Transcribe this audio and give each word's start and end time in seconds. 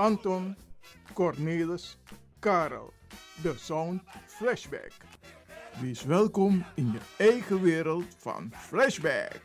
Anton, 0.00 0.56
Cornelis, 1.12 1.98
Karel. 2.38 2.92
De 3.42 3.54
Sound 3.58 4.02
Flashback. 4.26 4.92
Wees 5.80 6.04
welkom 6.04 6.64
in 6.74 6.92
je 6.92 7.24
eigen 7.24 7.62
wereld 7.62 8.04
van 8.18 8.52
Flashback. 8.56 9.40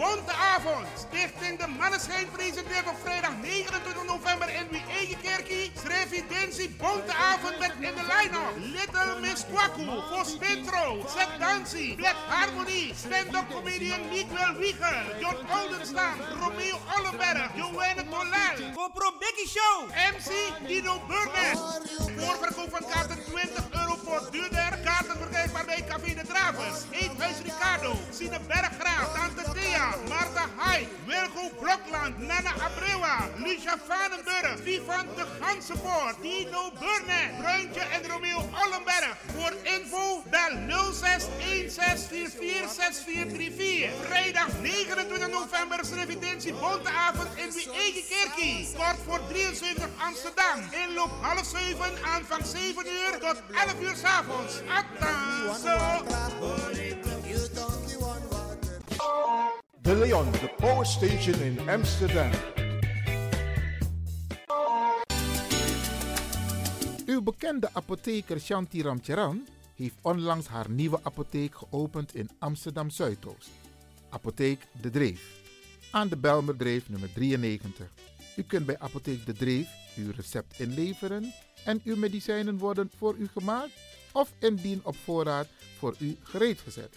Revidentie 0.00 0.30
Bonte 0.30 0.32
Avond. 0.32 0.86
Stichting 0.96 1.58
De 1.58 1.66
Manneschijn 1.66 2.30
presenteert 2.30 2.88
op 2.88 2.96
vrijdag 3.02 3.32
29 3.42 4.04
november 4.06 4.48
in 4.48 4.68
wie 4.70 4.82
eigen 4.98 5.20
kerkie. 5.20 5.72
Bonte 6.78 7.14
Avond 7.14 7.58
met 7.58 7.72
in 7.80 7.94
de 7.94 8.06
line-up. 8.12 8.54
Little 8.56 9.20
Miss 9.20 9.44
Kwaku, 9.46 9.84
voor 9.84 10.24
Spintro, 10.24 11.04
Zet 11.16 11.28
Dancy, 11.38 11.94
Black 11.94 12.16
Harmony, 12.28 12.92
stand-up 12.96 13.50
comedian 13.50 14.08
Miguel 14.08 14.54
Wiegel, 14.58 15.02
John 15.20 15.38
Oldenstam, 15.58 16.14
Romeo 16.40 16.78
Ollenberg, 16.96 17.50
Joanne. 17.54 18.00
Voor 18.74 18.90
Pro 18.92 19.12
Becky 19.18 19.46
Show, 19.48 19.88
MC 20.12 20.30
Dino 20.68 21.00
Burnett. 21.08 21.60
Voorverkoop 22.16 22.70
van 22.70 22.84
kaarten 22.90 23.24
20 23.24 23.64
euro 23.70 23.96
voor 24.04 24.28
duurder. 24.30 24.78
Kaarten 24.84 25.16
verkrijgbaar 25.16 25.64
bij 25.64 25.84
Café 25.88 26.14
de 26.14 26.26
Dravers, 26.26 26.78
Eethuis 26.90 27.36
Ricardo, 27.42 27.92
Sine 28.10 28.40
Berggraaf, 28.46 29.12
Tante 29.14 29.52
Thea, 29.52 29.89
Marta 30.08 30.44
Hai, 30.56 30.88
Wilgo 31.06 31.50
Blokland, 31.60 32.18
Nana 32.18 32.52
Abrewa, 32.66 33.28
Lucia 33.38 33.76
Vanenburg, 33.86 34.58
Vivan 34.64 35.06
de 35.16 35.24
Gansenpoort, 35.40 36.22
Dino 36.22 36.70
Burnett, 36.80 37.38
Bruintje 37.38 37.80
en 37.80 38.08
Romeo 38.10 38.38
Ollenberg. 38.62 39.16
Voor 39.36 39.54
info 39.62 40.22
bel 40.30 40.52
0616446434. 40.68 40.72
Vrijdag 44.06 44.48
29 44.60 45.28
november 45.28 45.80
is 45.80 45.90
Revidentie 45.90 46.52
Bonteavond 46.52 47.28
in 47.36 47.52
wie 47.52 47.70
eigen 47.72 48.02
kerkie. 48.08 48.68
Kort 48.76 48.96
voor 49.06 49.20
73 49.28 49.88
Amsterdam. 49.98 50.60
Inloop 50.86 51.10
half 51.20 51.44
7, 51.44 52.04
aanvang 52.04 52.46
7 52.46 52.86
uur 52.86 53.18
tot 53.18 53.42
11 53.52 53.80
uur 53.80 53.96
s'avonds. 53.96 54.54
Attenzo! 54.78 55.78
De 59.82 59.96
Leon, 59.96 60.30
de 60.30 60.54
Power 60.56 60.86
Station 60.86 61.42
in 61.42 61.68
Amsterdam. 61.68 62.30
Uw 67.06 67.22
bekende 67.22 67.68
apotheker 67.72 68.40
Shanti 68.40 68.82
Ramcharan 68.82 69.46
heeft 69.76 69.94
onlangs 70.02 70.46
haar 70.46 70.70
nieuwe 70.70 71.00
apotheek 71.02 71.54
geopend 71.54 72.14
in 72.14 72.30
Amsterdam 72.38 72.90
Zuidoost. 72.90 73.50
Apotheek 74.08 74.66
De 74.80 74.90
Dreef. 74.90 75.40
Aan 75.90 76.08
de 76.08 76.16
Belmerdreef 76.16 76.88
nummer 76.88 77.12
93. 77.12 77.86
U 78.36 78.42
kunt 78.42 78.66
bij 78.66 78.78
Apotheek 78.78 79.26
De 79.26 79.32
Dreef 79.32 79.68
uw 79.96 80.12
recept 80.16 80.60
inleveren 80.60 81.32
en 81.64 81.80
uw 81.84 81.96
medicijnen 81.96 82.58
worden 82.58 82.90
voor 82.96 83.16
u 83.16 83.28
gemaakt 83.28 83.72
of 84.12 84.32
indien 84.38 84.80
op 84.82 84.96
voorraad 84.96 85.48
voor 85.78 85.94
u 85.98 86.16
gereed 86.22 86.60
gezet. 86.60 86.96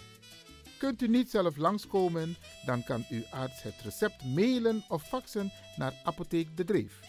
Kunt 0.84 1.02
u 1.02 1.08
niet 1.08 1.30
zelf 1.30 1.58
langskomen, 1.58 2.36
dan 2.66 2.84
kan 2.84 3.06
uw 3.10 3.24
arts 3.32 3.62
het 3.62 3.82
recept 3.84 4.26
mailen 4.26 4.84
of 4.88 5.08
faxen 5.08 5.52
naar 5.76 5.94
Apotheek 6.04 6.58
De 6.58 6.64
Dreef. 6.64 7.00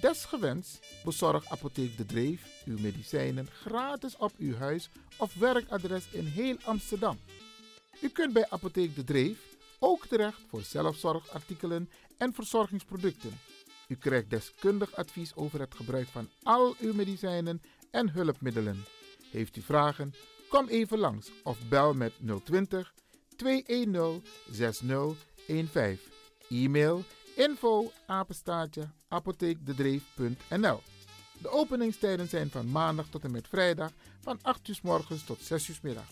Desgewenst 0.00 0.86
bezorgt 1.04 1.48
Apotheek 1.48 1.96
De 1.96 2.06
Dreef 2.06 2.62
uw 2.64 2.78
medicijnen 2.78 3.46
gratis 3.46 4.16
op 4.16 4.32
uw 4.38 4.54
huis 4.54 4.90
of 5.18 5.34
werkadres 5.34 6.10
in 6.10 6.24
heel 6.24 6.56
Amsterdam. 6.64 7.18
U 8.00 8.08
kunt 8.08 8.32
bij 8.32 8.46
Apotheek 8.48 8.94
De 8.94 9.04
Dreef 9.04 9.56
ook 9.78 10.06
terecht 10.06 10.40
voor 10.48 10.62
zelfzorgartikelen 10.62 11.90
en 12.18 12.32
verzorgingsproducten. 12.32 13.38
U 13.88 13.94
krijgt 13.94 14.30
deskundig 14.30 14.94
advies 14.94 15.34
over 15.34 15.60
het 15.60 15.74
gebruik 15.74 16.08
van 16.08 16.28
al 16.42 16.74
uw 16.80 16.94
medicijnen 16.94 17.62
en 17.90 18.10
hulpmiddelen. 18.10 18.84
Heeft 19.30 19.56
u 19.56 19.62
vragen? 19.62 20.14
Kom 20.48 20.68
even 20.68 20.98
langs 20.98 21.30
of 21.42 21.58
bel 21.68 21.94
met 21.94 22.12
020 22.44 22.94
210 23.36 24.22
6015. 24.50 25.98
E-mail 26.48 27.04
info 27.36 27.92
apenstaartje 28.06 28.88
apotheekdedreef.nl 29.08 30.80
De 31.38 31.50
openingstijden 31.50 32.28
zijn 32.28 32.50
van 32.50 32.70
maandag 32.70 33.06
tot 33.10 33.24
en 33.24 33.30
met 33.30 33.48
vrijdag 33.48 33.90
van 34.20 34.38
8 34.42 34.68
uur 34.68 34.78
morgens 34.82 35.24
tot 35.24 35.38
6 35.42 35.68
uur 35.68 35.78
middag. 35.82 36.04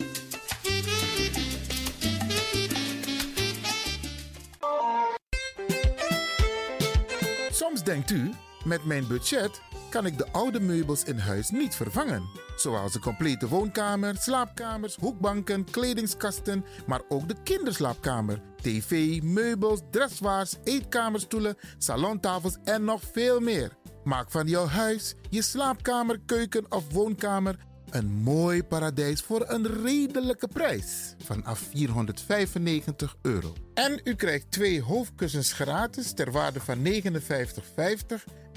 Soms 7.50 7.82
denkt 7.84 8.10
u, 8.10 8.30
met 8.64 8.84
mijn 8.84 9.06
budget 9.06 9.60
kan 9.94 10.06
ik 10.06 10.18
de 10.18 10.32
oude 10.32 10.60
meubels 10.60 11.04
in 11.04 11.18
huis 11.18 11.50
niet 11.50 11.74
vervangen. 11.74 12.22
Zoals 12.56 12.92
de 12.92 12.98
complete 12.98 13.48
woonkamer, 13.48 14.16
slaapkamers, 14.16 14.96
hoekbanken, 14.96 15.64
kledingskasten, 15.70 16.64
maar 16.86 17.00
ook 17.08 17.28
de 17.28 17.34
kinderslaapkamer, 17.42 18.40
tv, 18.62 19.22
meubels, 19.22 19.80
dressoirs, 19.90 20.56
eetkamerstoelen, 20.64 21.56
salontafels 21.78 22.56
en 22.64 22.84
nog 22.84 23.00
veel 23.12 23.40
meer. 23.40 23.76
Maak 24.04 24.30
van 24.30 24.46
jouw 24.46 24.66
huis, 24.66 25.14
je 25.30 25.42
slaapkamer, 25.42 26.20
keuken 26.26 26.66
of 26.68 26.92
woonkamer 26.92 27.56
een 27.90 28.10
mooi 28.10 28.62
paradijs 28.64 29.20
voor 29.20 29.44
een 29.48 29.82
redelijke 29.82 30.48
prijs 30.48 31.14
vanaf 31.24 31.58
495 31.58 33.16
euro. 33.22 33.52
En 33.74 34.00
u 34.04 34.14
krijgt 34.14 34.50
twee 34.50 34.82
hoofdkussens 34.82 35.52
gratis 35.52 36.12
ter 36.12 36.30
waarde 36.30 36.60
van 36.60 36.78
59,50 36.84 38.42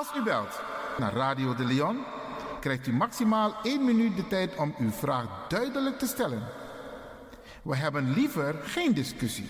Als 0.00 0.16
u 0.16 0.22
belt 0.22 0.60
naar 0.98 1.12
Radio 1.12 1.54
de 1.54 1.64
Leon, 1.64 2.04
krijgt 2.60 2.86
u 2.86 2.92
maximaal 2.92 3.54
1 3.62 3.84
minuut 3.84 4.16
de 4.16 4.26
tijd 4.26 4.56
om 4.56 4.74
uw 4.78 4.90
vraag 4.90 5.26
duidelijk 5.48 5.98
te 5.98 6.06
stellen. 6.06 6.42
We 7.62 7.76
hebben 7.76 8.12
liever 8.12 8.54
geen 8.64 8.94
discussie. 8.94 9.48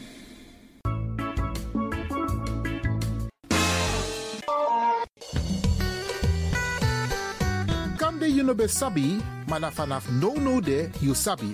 Kan 7.96 8.18
de 8.18 8.34
Junobe 8.34 8.68
Sabi, 8.68 9.20
maar 9.48 9.72
vanaf 9.72 10.10
no 10.10 10.32
no 10.32 10.60
de 10.60 10.90
you 10.98 11.14
sabi. 11.14 11.52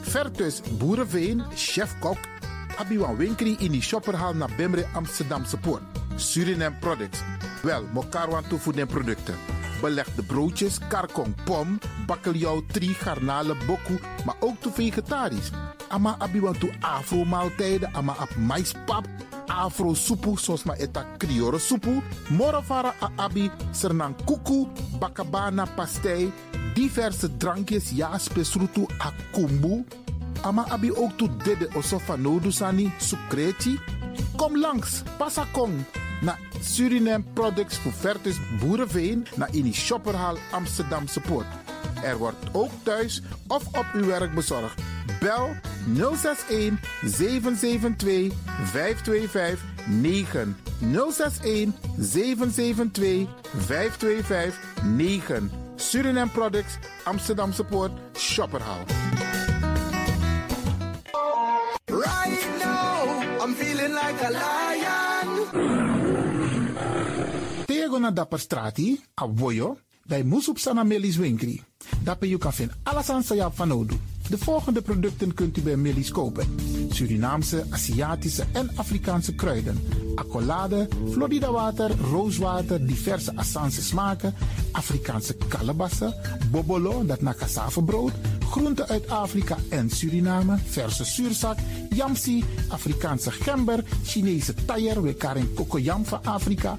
Vertus 0.00 0.60
Boerenveen, 0.78 1.44
chef-kok, 1.54 2.18
Abiwan 2.78 3.16
Winkri 3.16 3.56
in 3.58 3.70
die 3.70 3.82
shopperhal 3.82 4.34
naar 4.34 4.50
Bemre 4.56 4.86
Amsterdamse 4.92 5.56
Poort. 5.56 5.82
Suriname 6.16 6.76
Products. 6.80 7.22
Wel, 7.64 7.84
Mokarwan 7.92 8.44
toevoegde 8.48 8.86
producten. 8.86 9.34
Belegde 9.80 10.22
broodjes, 10.22 10.78
karkong, 10.88 11.34
pom, 11.44 11.78
bakkeljauw, 12.06 12.62
tri, 12.72 12.94
garnalen, 12.94 13.56
boku, 13.66 13.98
maar 14.24 14.36
ook 14.40 14.60
toe 14.60 14.72
vegetarisch. 14.72 15.50
Ama 15.88 16.14
abiwan 16.18 16.58
toe 16.58 16.72
afro 16.80 17.24
maaltijden, 17.24 17.92
ama 17.94 18.12
ap 18.18 18.36
maispap, 18.36 19.08
afro 19.46 19.94
soepu, 19.94 20.36
zoals 20.38 20.64
maar 20.64 20.76
eta 20.76 21.06
kriore 21.16 21.58
soepu, 21.58 22.02
morovara 22.28 22.94
a 23.00 23.10
abi, 23.16 23.50
sernang 23.72 24.14
kuku, 24.24 24.68
bakabana 25.00 25.66
pastei, 25.76 26.32
diverse 26.74 27.36
drankjes, 27.36 27.90
ja, 27.90 28.18
spesrutu 28.18 28.86
a 28.98 29.12
kumbu. 29.32 29.84
Ama 30.42 30.66
abi 30.68 30.92
ook 30.92 31.16
toe 31.16 31.30
dede 31.44 31.68
osofa 31.74 32.16
nodusani, 32.16 32.92
sukreti. 32.98 33.78
Kom 34.36 34.56
langs, 34.60 35.02
pasakong, 35.16 35.84
na 36.24 36.38
Suriname 36.60 37.24
Products 37.32 37.76
voor 37.78 37.92
Vertus 37.92 38.36
Boerenveen 38.60 39.26
naar 39.36 39.48
in 39.52 39.62
die 39.62 39.74
shopperhal 39.74 40.36
Amsterdamse 40.50 41.20
Poort. 41.20 41.46
Er 42.02 42.16
wordt 42.16 42.44
ook 42.52 42.70
thuis 42.82 43.22
of 43.46 43.66
op 43.66 43.86
uw 43.92 44.04
werk 44.06 44.34
bezorgd. 44.34 44.82
Bel 45.20 45.56
061 45.96 46.78
772 47.02 48.32
525 48.64 49.62
9 49.86 50.56
061 50.78 51.72
772 51.98 53.28
525 53.56 54.58
9 54.82 55.50
Suriname 55.76 56.30
Products 56.30 56.78
Amsterdamse 57.04 57.64
Poort 57.64 57.92
Shopperhal. 58.16 58.84
Right 61.86 62.46
now, 62.58 63.44
I'm 63.44 63.54
feeling 63.54 63.92
like 63.92 64.22
a 64.24 64.30
lion. 64.30 65.93
Na 67.98 68.10
dapper 68.10 68.38
strati, 68.38 69.00
a 69.14 69.28
dai 70.06 70.22
musup 70.22 70.58
sana 70.58 70.84
melis 70.84 71.16
winkri. 71.16 71.62
Dapper 72.02 72.28
you 72.28 72.38
kan 72.38 72.52
vinden 72.52 72.76
alles 72.82 73.10
aan 73.10 73.22
sa 73.22 73.50
van. 73.50 73.86
De 74.28 74.38
volgende 74.38 74.82
producten 74.82 75.34
kunt 75.34 75.56
u 75.56 75.62
bij 75.62 75.76
Millie's 75.76 76.10
kopen. 76.10 76.46
Surinaamse, 76.90 77.64
Aziatische 77.70 78.44
en 78.52 78.70
Afrikaanse 78.74 79.34
kruiden. 79.34 79.78
Accolade, 80.14 80.88
Florida 81.10 81.50
water, 81.50 81.90
rooswater, 82.10 82.86
diverse 82.86 83.36
Assange 83.36 83.70
smaken. 83.82 84.34
Afrikaanse 84.72 85.36
kalebassen, 85.48 86.14
bobolo, 86.50 87.06
dat 87.06 87.20
na. 87.20 87.34
Groenten 88.50 88.88
uit 88.88 89.08
Afrika 89.08 89.56
en 89.68 89.90
Suriname, 89.90 90.58
verse 90.64 91.04
zuurzak, 91.04 91.58
yamsi, 91.90 92.44
Afrikaanse 92.68 93.30
gember, 93.30 93.84
Chinese 94.04 94.54
taier, 94.64 95.02
we 95.02 95.14
karing 95.14 95.54
kokoyam 95.54 96.04
van 96.04 96.20
Afrika, 96.24 96.78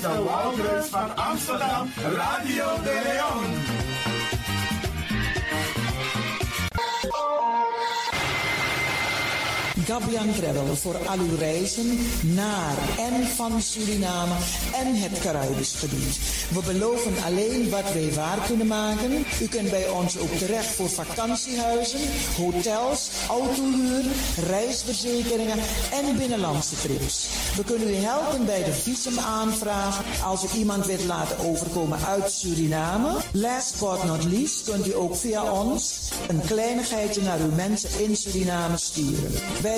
De 0.00 0.22
Wouders 0.22 0.86
van 0.86 1.16
Amsterdam, 1.16 1.92
Radio 2.16 2.64
de 2.82 3.00
Leon. 3.04 3.97
Gabian 9.88 10.34
Travel 10.34 10.76
voor 10.76 10.96
al 11.06 11.18
uw 11.18 11.36
reizen 11.38 11.98
naar 12.22 12.76
en 12.98 13.26
van 13.26 13.62
Suriname 13.62 14.34
en 14.74 14.94
het 14.94 15.18
Caribisch 15.20 15.74
gebied. 15.74 16.18
We 16.50 16.72
beloven 16.72 17.12
alleen 17.24 17.70
wat 17.70 17.92
wij 17.92 18.12
waar 18.14 18.38
kunnen 18.46 18.66
maken. 18.66 19.24
U 19.40 19.46
kunt 19.46 19.70
bij 19.70 19.88
ons 19.88 20.18
ook 20.18 20.30
terecht 20.30 20.66
voor 20.66 20.88
vakantiehuizen, 20.88 22.00
hotels, 22.36 23.10
autohuur, 23.28 24.04
reisverzekeringen 24.46 25.58
en 25.92 26.16
binnenlandse 26.16 26.76
trips. 26.76 27.28
We 27.56 27.64
kunnen 27.64 27.88
u 27.88 27.94
helpen 27.94 28.46
bij 28.46 28.64
de 28.64 28.72
visumaanvraag 28.72 30.02
als 30.24 30.44
u 30.44 30.58
iemand 30.58 30.86
wilt 30.86 31.04
laten 31.04 31.38
overkomen 31.38 31.98
uit 32.06 32.32
Suriname. 32.32 33.16
Last 33.32 33.80
but 33.80 34.04
not 34.04 34.24
least 34.24 34.64
kunt 34.70 34.86
u 34.86 34.94
ook 34.94 35.16
via 35.16 35.52
ons 35.52 36.10
een 36.28 36.40
kleinigheidje 36.46 37.22
naar 37.22 37.40
uw 37.40 37.54
mensen 37.54 37.90
in 38.00 38.16
Suriname 38.16 38.76
sturen. 38.76 39.32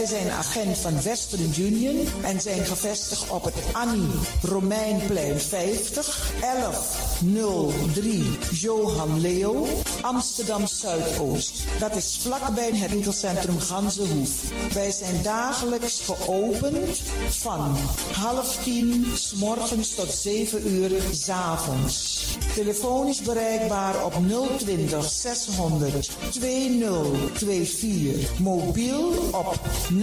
Zijn 0.07 0.31
agent 0.31 0.79
van 0.79 1.03
Western 1.03 1.55
Union 1.59 2.07
en 2.23 2.41
zijn 2.41 2.65
gevestigd 2.65 3.31
op 3.31 3.45
het 3.45 3.55
Annie 3.73 4.09
Romeinplein 4.43 5.41
50 5.41 6.33
1103 6.41 8.39
Johan 8.51 9.21
Leo 9.21 9.67
Amsterdam 10.01 10.67
Zuidoost. 10.67 11.63
Dat 11.79 11.97
is 11.97 12.19
vlakbij 12.23 12.71
het 12.73 12.91
winkelcentrum 12.91 13.61
Ganzenhoef. 13.61 14.31
Wij 14.73 14.91
zijn 14.91 15.23
dagelijks 15.23 16.01
geopend 16.01 17.03
van 17.29 17.77
half 18.13 18.57
tien 18.63 19.07
s 19.15 19.35
morgens 19.35 19.95
tot 19.95 20.13
7 20.13 20.69
uur 20.69 20.91
s 21.13 21.29
avonds. 21.29 22.25
Telefonisch 22.55 23.23
bereikbaar 23.23 24.05
op 24.05 24.15
020 24.59 25.11
600 25.11 26.11
2024. 26.31 28.39
Mobiel 28.39 29.09
op 29.33 29.61
06493200100 29.91 30.01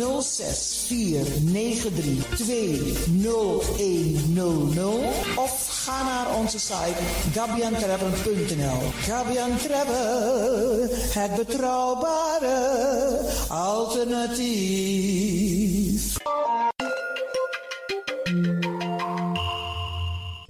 of 5.36 5.68
ga 5.70 6.04
naar 6.04 6.36
onze 6.36 6.60
site 6.60 7.02
gabiantravel.nl. 7.34 8.80
Gabian 9.00 9.58
Travel, 9.58 10.88
het 10.92 11.36
betrouwbare 11.36 13.20
alternatief. 13.48 15.08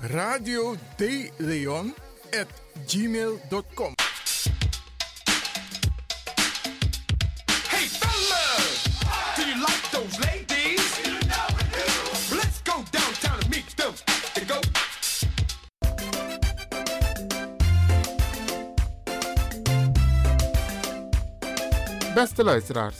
radio 0.00 0.74
de 0.96 1.30
Leon 1.36 1.94
at 2.40 2.46
gmail.com. 2.86 3.94
Hey 7.68 7.86
fellas, 7.88 8.84
do 9.36 9.42
you 9.42 9.60
like 9.60 9.90
those 9.90 10.18
ladies? 10.20 11.00
Let's 12.30 12.60
go 12.62 12.82
downtown 12.90 13.38
and 13.40 13.50
meet 13.50 13.76
them. 13.76 13.92
They 14.34 14.44
go. 14.44 14.60
Beste 22.14 22.44
luisteraars, 22.44 22.96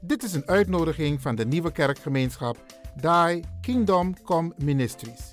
dit 0.00 0.22
is 0.22 0.32
een 0.32 0.46
uitnodiging 0.46 1.20
van 1.20 1.34
de 1.34 1.46
nieuwe 1.46 1.72
kerkgemeenschap 1.72 2.56
Die 2.94 3.44
Kingdom 3.60 4.22
Come 4.22 4.52
Ministries. 4.56 5.25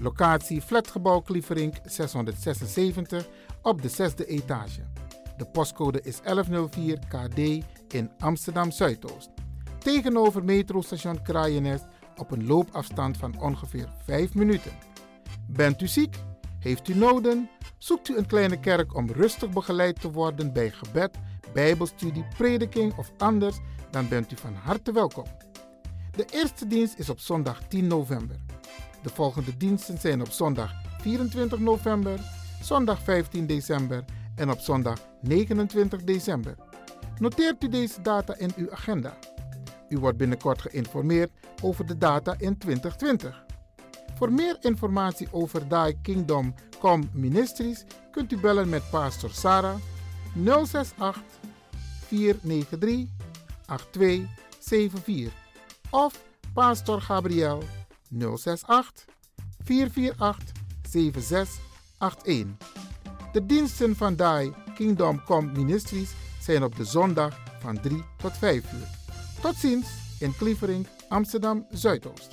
Locatie 0.00 0.60
Flatgebouw 0.60 1.20
Klieverink 1.20 1.74
676 1.84 3.28
op 3.62 3.82
de 3.82 3.88
zesde 3.88 4.26
etage. 4.26 4.80
De 5.36 5.44
postcode 5.44 6.00
is 6.02 6.20
1104 6.20 6.98
KD 6.98 7.38
in 7.94 8.10
Amsterdam 8.18 8.70
Zuidoost. 8.70 9.30
Tegenover 9.78 10.44
metrostation 10.44 11.22
Kraaienest 11.22 11.84
op 12.16 12.30
een 12.30 12.46
loopafstand 12.46 13.16
van 13.16 13.40
ongeveer 13.40 13.88
5 14.04 14.34
minuten. 14.34 14.72
Bent 15.46 15.80
u 15.80 15.86
ziek? 15.86 16.16
Heeft 16.58 16.88
u 16.88 16.94
noden? 16.94 17.48
Zoekt 17.78 18.08
u 18.08 18.16
een 18.16 18.26
kleine 18.26 18.60
kerk 18.60 18.94
om 18.94 19.10
rustig 19.10 19.50
begeleid 19.50 20.00
te 20.00 20.10
worden 20.10 20.52
bij 20.52 20.70
gebed, 20.70 21.18
bijbelstudie, 21.52 22.26
prediking 22.36 22.96
of 22.96 23.12
anders? 23.18 23.56
Dan 23.90 24.08
bent 24.08 24.32
u 24.32 24.36
van 24.36 24.54
harte 24.54 24.92
welkom. 24.92 25.24
De 26.10 26.24
eerste 26.32 26.66
dienst 26.66 26.98
is 26.98 27.10
op 27.10 27.20
zondag 27.20 27.60
10 27.68 27.86
november. 27.86 28.36
De 29.04 29.10
volgende 29.10 29.56
diensten 29.56 29.98
zijn 29.98 30.20
op 30.20 30.30
zondag 30.30 30.72
24 31.00 31.58
november, 31.58 32.20
zondag 32.62 33.02
15 33.02 33.46
december 33.46 34.04
en 34.34 34.50
op 34.50 34.58
zondag 34.58 34.98
29 35.20 36.04
december. 36.04 36.54
Noteert 37.18 37.64
u 37.64 37.68
deze 37.68 38.02
data 38.02 38.36
in 38.36 38.52
uw 38.56 38.72
agenda. 38.72 39.18
U 39.88 39.98
wordt 39.98 40.18
binnenkort 40.18 40.60
geïnformeerd 40.60 41.30
over 41.62 41.86
de 41.86 41.98
data 41.98 42.34
in 42.38 42.58
2020. 42.58 43.44
Voor 44.14 44.32
meer 44.32 44.56
informatie 44.60 45.28
over 45.30 45.68
Die 45.68 45.98
Kingdom 46.02 46.54
Come 46.78 47.04
Ministries 47.12 47.84
kunt 48.10 48.32
u 48.32 48.38
bellen 48.38 48.68
met 48.68 48.90
Pastor 48.90 49.30
Sarah 49.30 49.76
068 50.34 51.22
493 52.06 53.08
8274 53.66 55.32
of 55.90 56.22
Pastor 56.52 57.00
Gabriel 57.00 57.62
068 58.18 59.04
448 59.64 60.52
7681. 60.88 62.56
De 63.32 63.46
diensten 63.46 63.96
van 63.96 64.14
Die 64.14 64.52
Kingdom 64.74 65.24
Come 65.24 65.52
Ministries 65.52 66.12
zijn 66.40 66.62
op 66.62 66.76
de 66.76 66.84
zondag 66.84 67.38
van 67.60 67.80
3 67.80 68.04
tot 68.16 68.32
5 68.38 68.72
uur. 68.72 68.88
Tot 69.40 69.54
ziens 69.54 69.88
in 70.20 70.36
Klievering, 70.36 70.86
Amsterdam 71.08 71.66
Zuidoost. 71.70 72.28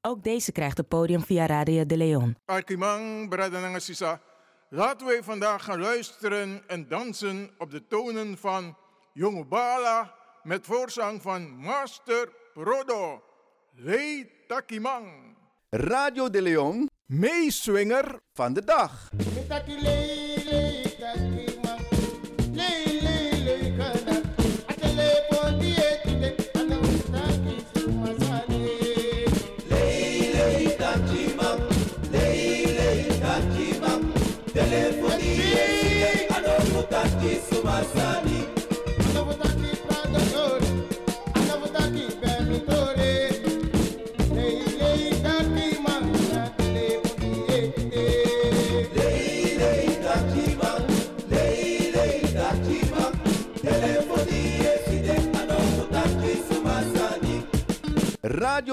Ook 0.00 0.22
deze 0.22 0.52
krijgt 0.52 0.76
het 0.76 0.88
podium 0.88 1.22
via 1.22 1.46
Radio 1.46 1.86
de 1.86 1.96
Leon. 1.96 2.36
Arkimang. 2.44 3.34
Laten 4.68 5.06
wij 5.06 5.22
vandaag 5.22 5.64
gaan 5.64 5.80
luisteren 5.80 6.62
en 6.66 6.88
dansen 6.88 7.50
op 7.58 7.70
de 7.70 7.86
tonen 7.86 8.38
van 8.38 8.76
Jonge 9.12 9.44
Bala 9.44 10.14
met 10.42 10.66
voorzang 10.66 11.22
van 11.22 11.56
Master 11.56 12.32
Prodo. 12.52 13.22
Lei 13.74 14.28
Takimang. 14.46 15.34
Radio 15.70 16.30
de 16.30 16.42
Leon 16.42 16.88
Meeswinger 17.06 18.20
van 18.32 18.52
de 18.52 18.64
dag. 18.64 19.08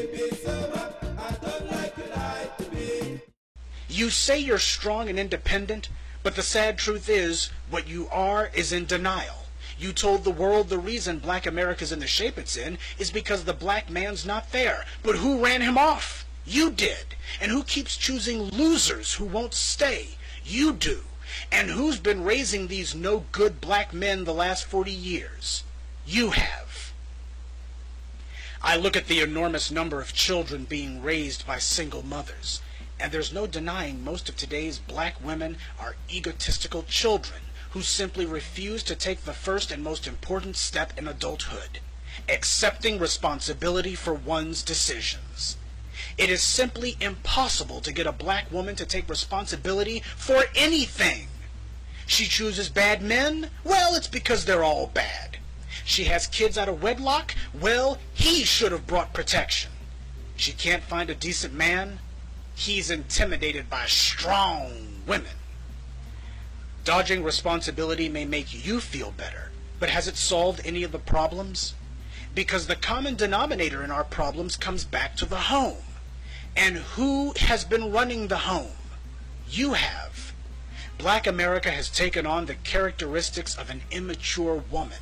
Me 0.00 0.22
some, 0.32 0.72
I 1.18 1.36
don't 1.42 1.66
like 1.68 1.96
you 1.98 2.04
like 2.14 2.56
to 2.58 2.70
me. 2.72 3.20
You 3.88 4.08
say 4.08 4.38
you're 4.38 4.58
strong 4.58 5.08
and 5.08 5.18
independent, 5.18 5.88
but 6.30 6.36
the 6.36 6.42
sad 6.44 6.78
truth 6.78 7.08
is, 7.08 7.50
what 7.70 7.88
you 7.88 8.08
are 8.08 8.52
is 8.54 8.70
in 8.72 8.86
denial. 8.86 9.46
You 9.80 9.92
told 9.92 10.22
the 10.22 10.30
world 10.30 10.68
the 10.68 10.78
reason 10.78 11.18
black 11.18 11.44
America's 11.44 11.90
in 11.90 11.98
the 11.98 12.06
shape 12.06 12.38
it's 12.38 12.56
in 12.56 12.78
is 13.00 13.10
because 13.10 13.42
the 13.42 13.52
black 13.52 13.90
man's 13.90 14.24
not 14.24 14.52
there. 14.52 14.84
But 15.02 15.16
who 15.16 15.44
ran 15.44 15.60
him 15.60 15.76
off? 15.76 16.24
You 16.46 16.70
did. 16.70 17.16
And 17.40 17.50
who 17.50 17.64
keeps 17.64 17.96
choosing 17.96 18.42
losers 18.44 19.14
who 19.14 19.24
won't 19.24 19.54
stay? 19.54 20.10
You 20.44 20.72
do. 20.72 21.00
And 21.50 21.68
who's 21.68 21.98
been 21.98 22.22
raising 22.22 22.68
these 22.68 22.94
no 22.94 23.24
good 23.32 23.60
black 23.60 23.92
men 23.92 24.22
the 24.22 24.32
last 24.32 24.66
40 24.66 24.92
years? 24.92 25.64
You 26.06 26.30
have. 26.30 26.92
I 28.62 28.76
look 28.76 28.96
at 28.96 29.08
the 29.08 29.20
enormous 29.20 29.72
number 29.72 30.00
of 30.00 30.12
children 30.12 30.62
being 30.62 31.02
raised 31.02 31.44
by 31.44 31.58
single 31.58 32.04
mothers, 32.04 32.60
and 33.00 33.10
there's 33.10 33.32
no 33.32 33.46
denying 33.46 34.04
most 34.04 34.28
of 34.28 34.36
today's 34.36 34.78
black 34.78 35.16
women 35.24 35.56
are 35.78 35.96
egotistical 36.10 36.82
children 36.82 37.40
who 37.70 37.82
simply 37.82 38.26
refuse 38.26 38.82
to 38.82 38.94
take 38.94 39.24
the 39.24 39.32
first 39.32 39.70
and 39.70 39.82
most 39.82 40.06
important 40.06 40.56
step 40.56 40.92
in 40.98 41.08
adulthood, 41.08 41.78
accepting 42.28 42.98
responsibility 42.98 43.94
for 43.94 44.12
one's 44.12 44.62
decisions. 44.62 45.56
It 46.18 46.28
is 46.28 46.42
simply 46.42 46.96
impossible 47.00 47.80
to 47.80 47.92
get 47.92 48.06
a 48.06 48.12
black 48.12 48.50
woman 48.50 48.76
to 48.76 48.84
take 48.84 49.08
responsibility 49.08 50.02
for 50.16 50.44
anything. 50.54 51.28
She 52.06 52.24
chooses 52.24 52.68
bad 52.68 53.02
men? 53.02 53.50
Well, 53.62 53.94
it's 53.94 54.08
because 54.08 54.44
they're 54.44 54.64
all 54.64 54.88
bad. 54.88 55.38
She 55.84 56.04
has 56.04 56.26
kids 56.26 56.58
out 56.58 56.68
of 56.68 56.82
wedlock? 56.82 57.34
Well, 57.54 57.98
he 58.12 58.44
should 58.44 58.72
have 58.72 58.86
brought 58.86 59.14
protection. 59.14 59.70
She 60.36 60.52
can't 60.52 60.82
find 60.82 61.08
a 61.08 61.14
decent 61.14 61.54
man? 61.54 62.00
He's 62.60 62.90
intimidated 62.90 63.70
by 63.70 63.86
strong 63.86 65.00
women. 65.06 65.32
Dodging 66.84 67.24
responsibility 67.24 68.06
may 68.06 68.26
make 68.26 68.66
you 68.66 68.80
feel 68.80 69.12
better, 69.12 69.50
but 69.78 69.88
has 69.88 70.06
it 70.06 70.18
solved 70.18 70.60
any 70.62 70.82
of 70.82 70.92
the 70.92 70.98
problems? 70.98 71.72
Because 72.34 72.66
the 72.66 72.76
common 72.76 73.14
denominator 73.14 73.82
in 73.82 73.90
our 73.90 74.04
problems 74.04 74.58
comes 74.58 74.84
back 74.84 75.16
to 75.16 75.24
the 75.24 75.48
home. 75.48 75.78
And 76.54 76.76
who 76.76 77.32
has 77.38 77.64
been 77.64 77.92
running 77.92 78.28
the 78.28 78.36
home? 78.36 78.76
You 79.48 79.72
have. 79.72 80.34
Black 80.98 81.26
America 81.26 81.70
has 81.70 81.88
taken 81.88 82.26
on 82.26 82.44
the 82.44 82.56
characteristics 82.56 83.56
of 83.56 83.70
an 83.70 83.80
immature 83.90 84.62
woman. 84.70 85.00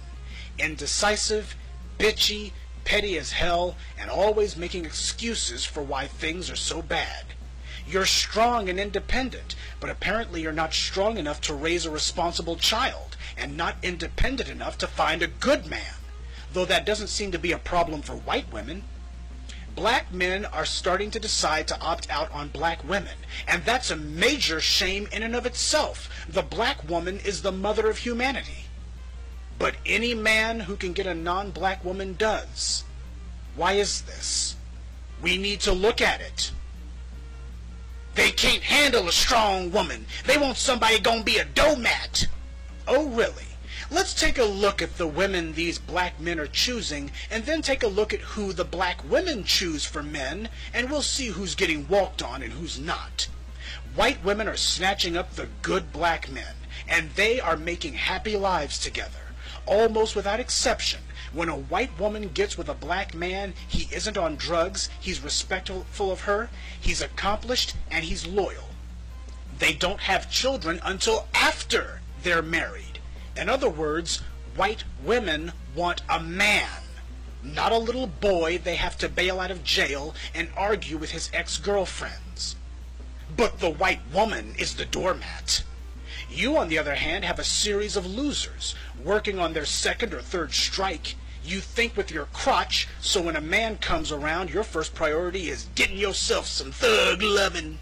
Indecisive, 0.60 1.56
bitchy, 1.98 2.52
petty 2.84 3.18
as 3.18 3.32
hell, 3.32 3.74
and 3.98 4.08
always 4.10 4.56
making 4.56 4.84
excuses 4.84 5.64
for 5.64 5.82
why 5.82 6.06
things 6.06 6.48
are 6.52 6.54
so 6.54 6.80
bad. 6.80 7.24
You're 7.88 8.04
strong 8.04 8.68
and 8.68 8.78
independent, 8.78 9.54
but 9.80 9.88
apparently 9.88 10.42
you're 10.42 10.52
not 10.52 10.74
strong 10.74 11.16
enough 11.16 11.40
to 11.42 11.54
raise 11.54 11.86
a 11.86 11.90
responsible 11.90 12.56
child, 12.56 13.16
and 13.34 13.56
not 13.56 13.76
independent 13.82 14.50
enough 14.50 14.76
to 14.78 14.86
find 14.86 15.22
a 15.22 15.26
good 15.26 15.64
man. 15.66 15.94
Though 16.52 16.66
that 16.66 16.84
doesn't 16.84 17.06
seem 17.06 17.32
to 17.32 17.38
be 17.38 17.50
a 17.50 17.58
problem 17.58 18.02
for 18.02 18.14
white 18.14 18.52
women. 18.52 18.84
Black 19.74 20.12
men 20.12 20.44
are 20.44 20.66
starting 20.66 21.10
to 21.12 21.20
decide 21.20 21.66
to 21.68 21.80
opt 21.80 22.10
out 22.10 22.30
on 22.30 22.48
black 22.48 22.86
women, 22.86 23.16
and 23.46 23.64
that's 23.64 23.90
a 23.90 23.96
major 23.96 24.60
shame 24.60 25.08
in 25.10 25.22
and 25.22 25.34
of 25.34 25.46
itself. 25.46 26.10
The 26.28 26.42
black 26.42 26.86
woman 26.86 27.18
is 27.20 27.40
the 27.40 27.52
mother 27.52 27.88
of 27.88 27.98
humanity. 27.98 28.66
But 29.58 29.76
any 29.86 30.14
man 30.14 30.60
who 30.60 30.76
can 30.76 30.92
get 30.92 31.06
a 31.06 31.14
non-black 31.14 31.82
woman 31.84 32.16
does. 32.18 32.84
Why 33.56 33.74
is 33.74 34.02
this? 34.02 34.56
We 35.22 35.38
need 35.38 35.60
to 35.60 35.72
look 35.72 36.02
at 36.02 36.20
it. 36.20 36.52
They 38.18 38.32
can't 38.32 38.64
handle 38.64 39.06
a 39.06 39.12
strong 39.12 39.70
woman. 39.70 40.04
They 40.26 40.36
want 40.36 40.56
somebody 40.56 40.98
gonna 40.98 41.22
be 41.22 41.38
a 41.38 41.44
doormat. 41.44 42.26
Oh, 42.88 43.06
really? 43.10 43.46
Let's 43.92 44.12
take 44.12 44.38
a 44.38 44.44
look 44.44 44.82
at 44.82 44.98
the 44.98 45.06
women 45.06 45.52
these 45.52 45.78
black 45.78 46.18
men 46.18 46.40
are 46.40 46.48
choosing, 46.48 47.12
and 47.30 47.46
then 47.46 47.62
take 47.62 47.84
a 47.84 47.86
look 47.86 48.12
at 48.12 48.34
who 48.34 48.52
the 48.52 48.64
black 48.64 49.08
women 49.08 49.44
choose 49.44 49.84
for 49.84 50.02
men, 50.02 50.48
and 50.74 50.90
we'll 50.90 51.00
see 51.00 51.28
who's 51.28 51.54
getting 51.54 51.86
walked 51.86 52.20
on 52.20 52.42
and 52.42 52.54
who's 52.54 52.76
not. 52.76 53.28
White 53.94 54.24
women 54.24 54.48
are 54.48 54.56
snatching 54.56 55.16
up 55.16 55.36
the 55.36 55.48
good 55.62 55.92
black 55.92 56.28
men, 56.28 56.56
and 56.88 57.10
they 57.10 57.38
are 57.38 57.56
making 57.56 57.94
happy 57.94 58.36
lives 58.36 58.80
together, 58.80 59.32
almost 59.64 60.16
without 60.16 60.40
exception. 60.40 61.02
When 61.32 61.48
a 61.48 61.56
white 61.56 61.98
woman 61.98 62.28
gets 62.28 62.56
with 62.56 62.68
a 62.68 62.74
black 62.74 63.14
man, 63.14 63.54
he 63.66 63.94
isn't 63.94 64.16
on 64.16 64.36
drugs, 64.36 64.88
he's 64.98 65.22
respectful 65.22 66.10
of 66.10 66.22
her, 66.22 66.48
he's 66.80 67.02
accomplished, 67.02 67.74
and 67.90 68.04
he's 68.04 68.26
loyal. 68.26 68.70
They 69.58 69.72
don't 69.72 70.00
have 70.00 70.30
children 70.30 70.80
until 70.82 71.26
after 71.34 72.00
they're 72.22 72.42
married. 72.42 73.00
In 73.36 73.48
other 73.48 73.68
words, 73.68 74.22
white 74.56 74.84
women 75.04 75.52
want 75.74 76.02
a 76.08 76.18
man, 76.18 76.82
not 77.42 77.72
a 77.72 77.78
little 77.78 78.06
boy 78.06 78.58
they 78.58 78.76
have 78.76 78.96
to 78.98 79.08
bail 79.08 79.38
out 79.38 79.50
of 79.50 79.64
jail 79.64 80.14
and 80.34 80.48
argue 80.56 80.96
with 80.96 81.10
his 81.10 81.30
ex-girlfriends. 81.32 82.56
But 83.36 83.60
the 83.60 83.70
white 83.70 84.00
woman 84.12 84.54
is 84.58 84.74
the 84.74 84.84
doormat. 84.84 85.62
You, 86.30 86.56
on 86.58 86.68
the 86.68 86.78
other 86.78 86.94
hand, 86.94 87.24
have 87.24 87.38
a 87.38 87.44
series 87.44 87.96
of 87.96 88.06
losers 88.06 88.74
working 89.02 89.38
on 89.38 89.52
their 89.52 89.64
second 89.64 90.12
or 90.12 90.20
third 90.20 90.52
strike. 90.52 91.16
You 91.42 91.60
think 91.60 91.96
with 91.96 92.10
your 92.10 92.26
crotch, 92.26 92.86
so 93.00 93.22
when 93.22 93.36
a 93.36 93.40
man 93.40 93.78
comes 93.78 94.12
around, 94.12 94.50
your 94.50 94.64
first 94.64 94.94
priority 94.94 95.48
is 95.48 95.68
getting 95.74 95.96
yourself 95.96 96.46
some 96.46 96.72
thug 96.72 97.22
lovin'. 97.22 97.78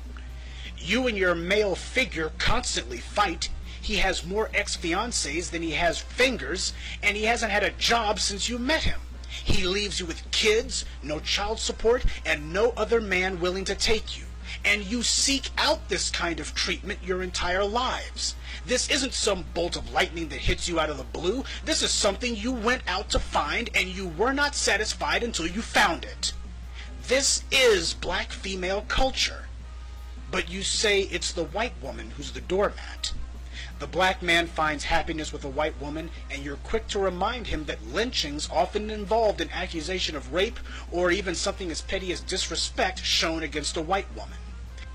You 0.79 1.09
and 1.09 1.19
your 1.19 1.35
male 1.35 1.75
figure 1.75 2.31
constantly 2.39 2.99
fight. 2.99 3.49
He 3.83 3.97
has 3.97 4.25
more 4.25 4.51
ex-fiancés 4.55 5.51
than 5.51 5.63
he 5.63 5.73
has 5.73 5.99
fingers, 5.99 6.73
and 7.03 7.17
he 7.17 7.25
hasn't 7.25 7.51
had 7.51 7.65
a 7.65 7.71
job 7.71 8.21
since 8.21 8.49
you 8.49 8.59
met 8.59 8.85
him. 8.85 9.01
He 9.29 9.67
leaves 9.67 9.99
you 9.99 10.07
with 10.07 10.31
kids, 10.31 10.85
no 11.03 11.19
child 11.19 11.59
support, 11.59 12.05
and 12.25 12.53
no 12.53 12.71
other 12.77 13.01
man 13.01 13.41
willing 13.41 13.65
to 13.65 13.75
take 13.75 14.17
you. 14.17 14.26
And 14.65 14.85
you 14.85 15.03
seek 15.03 15.51
out 15.59 15.89
this 15.89 16.11
kind 16.11 16.41
of 16.41 16.55
treatment 16.55 16.99
your 17.03 17.23
entire 17.23 17.65
lives. 17.65 18.35
This 18.65 18.91
isn't 18.91 19.13
some 19.13 19.45
bolt 19.55 19.77
of 19.77 19.93
lightning 19.93 20.29
that 20.29 20.41
hits 20.41 20.69
you 20.69 20.81
out 20.81 20.91
of 20.91 20.99
the 20.99 21.05
blue. 21.05 21.45
This 21.65 21.83
is 21.83 21.91
something 21.91 22.35
you 22.35 22.53
went 22.53 22.83
out 22.89 23.11
to 23.11 23.19
find, 23.19 23.71
and 23.75 23.89
you 23.89 24.09
were 24.09 24.33
not 24.33 24.55
satisfied 24.55 25.23
until 25.23 25.47
you 25.47 25.63
found 25.63 26.05
it. 26.05 26.33
This 27.07 27.45
is 27.53 27.95
black 27.95 28.33
female 28.33 28.85
culture. 28.89 29.45
But 30.31 30.51
you 30.51 30.63
say 30.63 31.03
it's 31.03 31.33
the 31.33 31.45
white 31.45 31.81
woman 31.81 32.11
who's 32.11 32.33
the 32.33 32.41
doormat. 32.41 33.13
The 33.79 33.87
black 33.87 34.23
man 34.23 34.47
finds 34.47 34.85
happiness 34.85 35.35
with 35.35 35.45
a 35.45 35.51
white 35.51 35.79
woman, 35.79 36.09
and 36.31 36.43
you're 36.43 36.57
quick 36.57 36.89
to 36.89 36.99
remind 36.99 37.49
him 37.49 37.67
that 37.67 37.87
lynchings 37.87 38.49
often 38.51 38.89
involved 38.89 39.43
an 39.43 39.51
accusation 39.51 40.17
of 40.17 40.33
rape 40.33 40.59
or 40.91 41.11
even 41.11 41.35
something 41.35 41.71
as 41.71 41.83
petty 41.83 42.11
as 42.11 42.23
disrespect 42.23 43.05
shown 43.05 43.43
against 43.43 43.77
a 43.77 43.83
white 43.83 44.07
woman. 44.17 44.39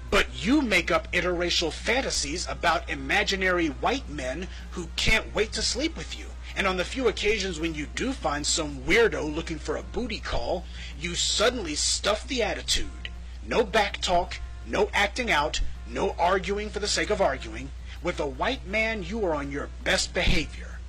But 0.09 0.43
you 0.43 0.63
make 0.63 0.89
up 0.89 1.11
interracial 1.11 1.71
fantasies 1.71 2.47
about 2.47 2.89
imaginary 2.89 3.67
white 3.67 4.09
men 4.09 4.47
who 4.71 4.87
can't 4.95 5.33
wait 5.35 5.53
to 5.53 5.61
sleep 5.61 5.95
with 5.95 6.17
you. 6.17 6.25
And 6.55 6.65
on 6.65 6.77
the 6.77 6.83
few 6.83 7.07
occasions 7.07 7.59
when 7.59 7.75
you 7.75 7.85
do 7.85 8.11
find 8.13 8.47
some 8.47 8.81
weirdo 8.81 9.33
looking 9.33 9.59
for 9.59 9.77
a 9.77 9.83
booty 9.83 10.19
call, 10.19 10.65
you 10.99 11.13
suddenly 11.13 11.75
stuff 11.75 12.27
the 12.27 12.41
attitude. 12.41 13.09
No 13.45 13.63
back 13.63 14.01
talk, 14.01 14.39
no 14.65 14.89
acting 14.91 15.29
out, 15.29 15.61
no 15.87 16.15
arguing 16.17 16.69
for 16.71 16.79
the 16.79 16.87
sake 16.87 17.11
of 17.11 17.21
arguing. 17.21 17.69
With 18.03 18.19
a 18.19 18.25
white 18.25 18.65
man, 18.65 19.03
you 19.03 19.23
are 19.25 19.35
on 19.35 19.51
your 19.51 19.69
best 19.83 20.13
behavior. 20.13 20.79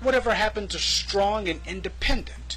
Whatever 0.00 0.34
happened 0.34 0.70
to 0.70 0.78
strong 0.78 1.48
and 1.48 1.60
independent? 1.66 2.56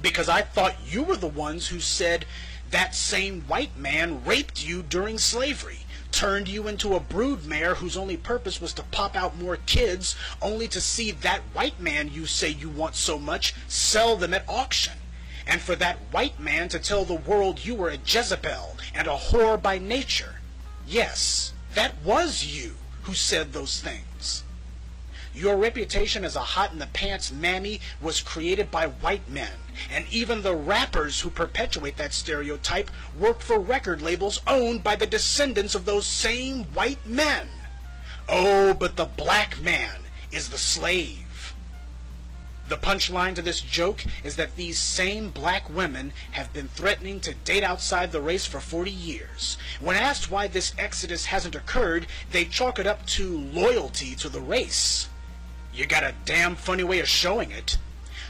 Because 0.00 0.28
I 0.28 0.42
thought 0.42 0.76
you 0.86 1.02
were 1.02 1.16
the 1.16 1.26
ones 1.26 1.68
who 1.68 1.80
said 1.80 2.24
that 2.70 2.94
same 2.94 3.42
white 3.42 3.76
man 3.76 4.24
raped 4.24 4.64
you 4.64 4.82
during 4.82 5.18
slavery, 5.18 5.80
turned 6.12 6.48
you 6.48 6.68
into 6.68 6.94
a 6.94 7.00
broodmare 7.00 7.76
whose 7.76 7.96
only 7.96 8.16
purpose 8.16 8.60
was 8.60 8.72
to 8.74 8.82
pop 8.84 9.16
out 9.16 9.36
more 9.36 9.56
kids, 9.56 10.14
only 10.40 10.68
to 10.68 10.80
see 10.80 11.10
that 11.10 11.40
white 11.52 11.80
man 11.80 12.10
you 12.12 12.26
say 12.26 12.48
you 12.48 12.70
want 12.70 12.94
so 12.94 13.18
much 13.18 13.54
sell 13.66 14.16
them 14.16 14.32
at 14.32 14.48
auction. 14.48 14.94
And 15.46 15.60
for 15.60 15.74
that 15.76 15.98
white 16.12 16.38
man 16.38 16.68
to 16.68 16.78
tell 16.78 17.04
the 17.04 17.14
world 17.14 17.64
you 17.64 17.74
were 17.74 17.90
a 17.90 17.98
Jezebel 17.98 18.76
and 18.94 19.08
a 19.08 19.16
whore 19.16 19.60
by 19.60 19.78
nature. 19.78 20.36
Yes, 20.86 21.52
that 21.74 21.94
was 22.04 22.44
you 22.44 22.74
who 23.02 23.14
said 23.14 23.52
those 23.52 23.80
things. 23.80 24.44
Your 25.34 25.56
reputation 25.56 26.24
as 26.24 26.36
a 26.36 26.40
hot 26.40 26.72
in 26.72 26.78
the 26.78 26.86
pants 26.88 27.32
mammy 27.32 27.80
was 28.00 28.20
created 28.20 28.70
by 28.70 28.86
white 28.86 29.28
men, 29.30 29.52
and 29.90 30.04
even 30.10 30.42
the 30.42 30.54
rappers 30.54 31.20
who 31.20 31.30
perpetuate 31.30 31.96
that 31.96 32.12
stereotype 32.12 32.90
work 33.18 33.40
for 33.40 33.58
record 33.58 34.02
labels 34.02 34.42
owned 34.46 34.84
by 34.84 34.94
the 34.94 35.06
descendants 35.06 35.74
of 35.74 35.86
those 35.86 36.06
same 36.06 36.64
white 36.74 37.04
men. 37.06 37.48
Oh, 38.28 38.74
but 38.74 38.96
the 38.96 39.06
black 39.06 39.60
man 39.60 40.00
is 40.30 40.50
the 40.50 40.58
slave. 40.58 41.24
The 42.68 42.76
punchline 42.76 43.34
to 43.34 43.42
this 43.42 43.60
joke 43.60 44.04
is 44.24 44.36
that 44.36 44.56
these 44.56 44.78
same 44.78 45.30
black 45.30 45.68
women 45.68 46.12
have 46.30 46.52
been 46.52 46.68
threatening 46.68 47.20
to 47.20 47.34
date 47.34 47.62
outside 47.62 48.12
the 48.12 48.20
race 48.20 48.46
for 48.46 48.60
40 48.60 48.90
years. 48.90 49.58
When 49.80 49.96
asked 49.96 50.30
why 50.30 50.46
this 50.46 50.72
exodus 50.78 51.26
hasn't 51.26 51.54
occurred, 51.54 52.06
they 52.30 52.44
chalk 52.44 52.78
it 52.78 52.86
up 52.86 53.04
to 53.06 53.38
loyalty 53.38 54.14
to 54.16 54.28
the 54.28 54.40
race. 54.40 55.08
You 55.74 55.86
got 55.86 56.04
a 56.04 56.14
damn 56.24 56.54
funny 56.54 56.84
way 56.84 57.00
of 57.00 57.08
showing 57.08 57.50
it. 57.50 57.78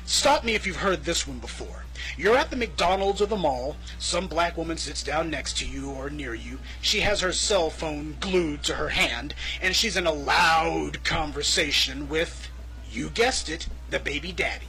Stop 0.04 0.44
me 0.44 0.54
if 0.54 0.66
you've 0.66 0.76
heard 0.76 1.04
this 1.04 1.26
one 1.26 1.38
before. 1.38 1.84
You're 2.16 2.36
at 2.36 2.50
the 2.50 2.56
McDonald's 2.56 3.22
or 3.22 3.26
the 3.26 3.36
mall. 3.36 3.76
Some 3.98 4.26
black 4.26 4.56
woman 4.56 4.76
sits 4.76 5.02
down 5.02 5.30
next 5.30 5.56
to 5.58 5.66
you 5.66 5.90
or 5.90 6.10
near 6.10 6.34
you. 6.34 6.58
She 6.80 7.00
has 7.00 7.20
her 7.20 7.32
cell 7.32 7.70
phone 7.70 8.16
glued 8.18 8.64
to 8.64 8.74
her 8.74 8.88
hand, 8.88 9.34
and 9.60 9.74
she's 9.76 9.96
in 9.96 10.06
a 10.06 10.12
loud 10.12 11.04
conversation 11.04 12.08
with, 12.08 12.48
you 12.92 13.10
guessed 13.10 13.48
it, 13.48 13.68
the 13.90 13.98
baby 13.98 14.32
daddy. 14.32 14.66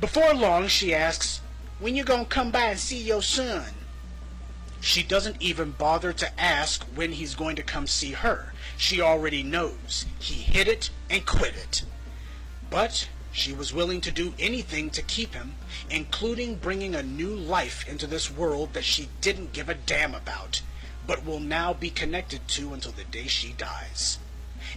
Before 0.00 0.34
long, 0.34 0.66
she 0.68 0.94
asks, 0.94 1.40
When 1.78 1.94
you 1.94 2.04
gonna 2.04 2.24
come 2.24 2.50
by 2.50 2.64
and 2.66 2.78
see 2.78 2.98
your 2.98 3.22
son? 3.22 3.74
She 4.80 5.02
doesn't 5.02 5.40
even 5.40 5.72
bother 5.72 6.12
to 6.14 6.40
ask 6.40 6.84
when 6.94 7.12
he's 7.12 7.34
going 7.34 7.56
to 7.56 7.62
come 7.62 7.86
see 7.86 8.12
her. 8.12 8.54
She 8.76 9.00
already 9.00 9.42
knows. 9.42 10.06
He 10.18 10.34
hid 10.34 10.68
it 10.68 10.90
and 11.10 11.26
quit 11.26 11.54
it. 11.54 11.84
But 12.70 13.08
she 13.30 13.52
was 13.52 13.72
willing 13.74 14.00
to 14.00 14.10
do 14.10 14.34
anything 14.38 14.90
to 14.90 15.02
keep 15.02 15.34
him, 15.34 15.54
including 15.90 16.56
bringing 16.56 16.94
a 16.94 17.02
new 17.02 17.34
life 17.34 17.86
into 17.86 18.06
this 18.06 18.30
world 18.30 18.72
that 18.72 18.84
she 18.84 19.10
didn't 19.20 19.52
give 19.52 19.68
a 19.68 19.74
damn 19.74 20.14
about, 20.14 20.62
but 21.06 21.24
will 21.24 21.40
now 21.40 21.74
be 21.74 21.90
connected 21.90 22.48
to 22.48 22.72
until 22.72 22.92
the 22.92 23.04
day 23.04 23.26
she 23.26 23.52
dies. 23.52 24.18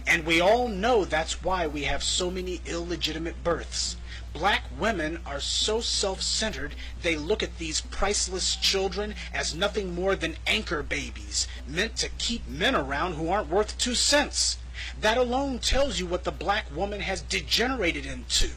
And 0.06 0.26
we 0.26 0.40
all 0.40 0.68
know 0.68 1.04
that's 1.04 1.42
why 1.42 1.66
we 1.66 1.84
have 1.84 2.02
so 2.02 2.30
many 2.30 2.60
illegitimate 2.66 3.42
births. 3.42 3.96
Black 4.34 4.64
women 4.78 5.20
are 5.24 5.40
so 5.40 5.80
self-centered, 5.80 6.74
they 7.02 7.16
look 7.16 7.42
at 7.42 7.58
these 7.58 7.80
priceless 7.80 8.56
children 8.56 9.14
as 9.32 9.54
nothing 9.54 9.94
more 9.94 10.14
than 10.14 10.36
anchor 10.46 10.82
babies, 10.82 11.48
meant 11.66 11.96
to 11.96 12.10
keep 12.18 12.46
men 12.46 12.74
around 12.74 13.14
who 13.14 13.28
aren't 13.28 13.48
worth 13.48 13.78
two 13.78 13.94
cents. 13.94 14.58
That 15.00 15.16
alone 15.16 15.58
tells 15.60 15.98
you 15.98 16.06
what 16.06 16.24
the 16.24 16.32
black 16.32 16.66
woman 16.74 17.00
has 17.00 17.22
degenerated 17.22 18.04
into. 18.04 18.50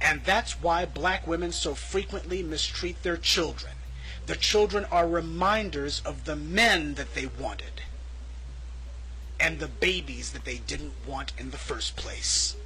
And 0.00 0.24
that's 0.24 0.60
why 0.60 0.84
black 0.84 1.26
women 1.26 1.52
so 1.52 1.74
frequently 1.74 2.42
mistreat 2.42 3.02
their 3.02 3.16
children. 3.16 3.72
The 4.26 4.36
children 4.36 4.84
are 4.86 5.08
reminders 5.08 6.00
of 6.04 6.24
the 6.24 6.36
men 6.36 6.94
that 6.94 7.14
they 7.14 7.26
wanted 7.26 7.73
and 9.44 9.58
the 9.58 9.68
babies 9.68 10.32
that 10.32 10.46
they 10.46 10.56
didn't 10.66 10.94
want 11.06 11.34
in 11.36 11.50
the 11.50 11.58
first 11.58 11.96
place. 11.96 12.56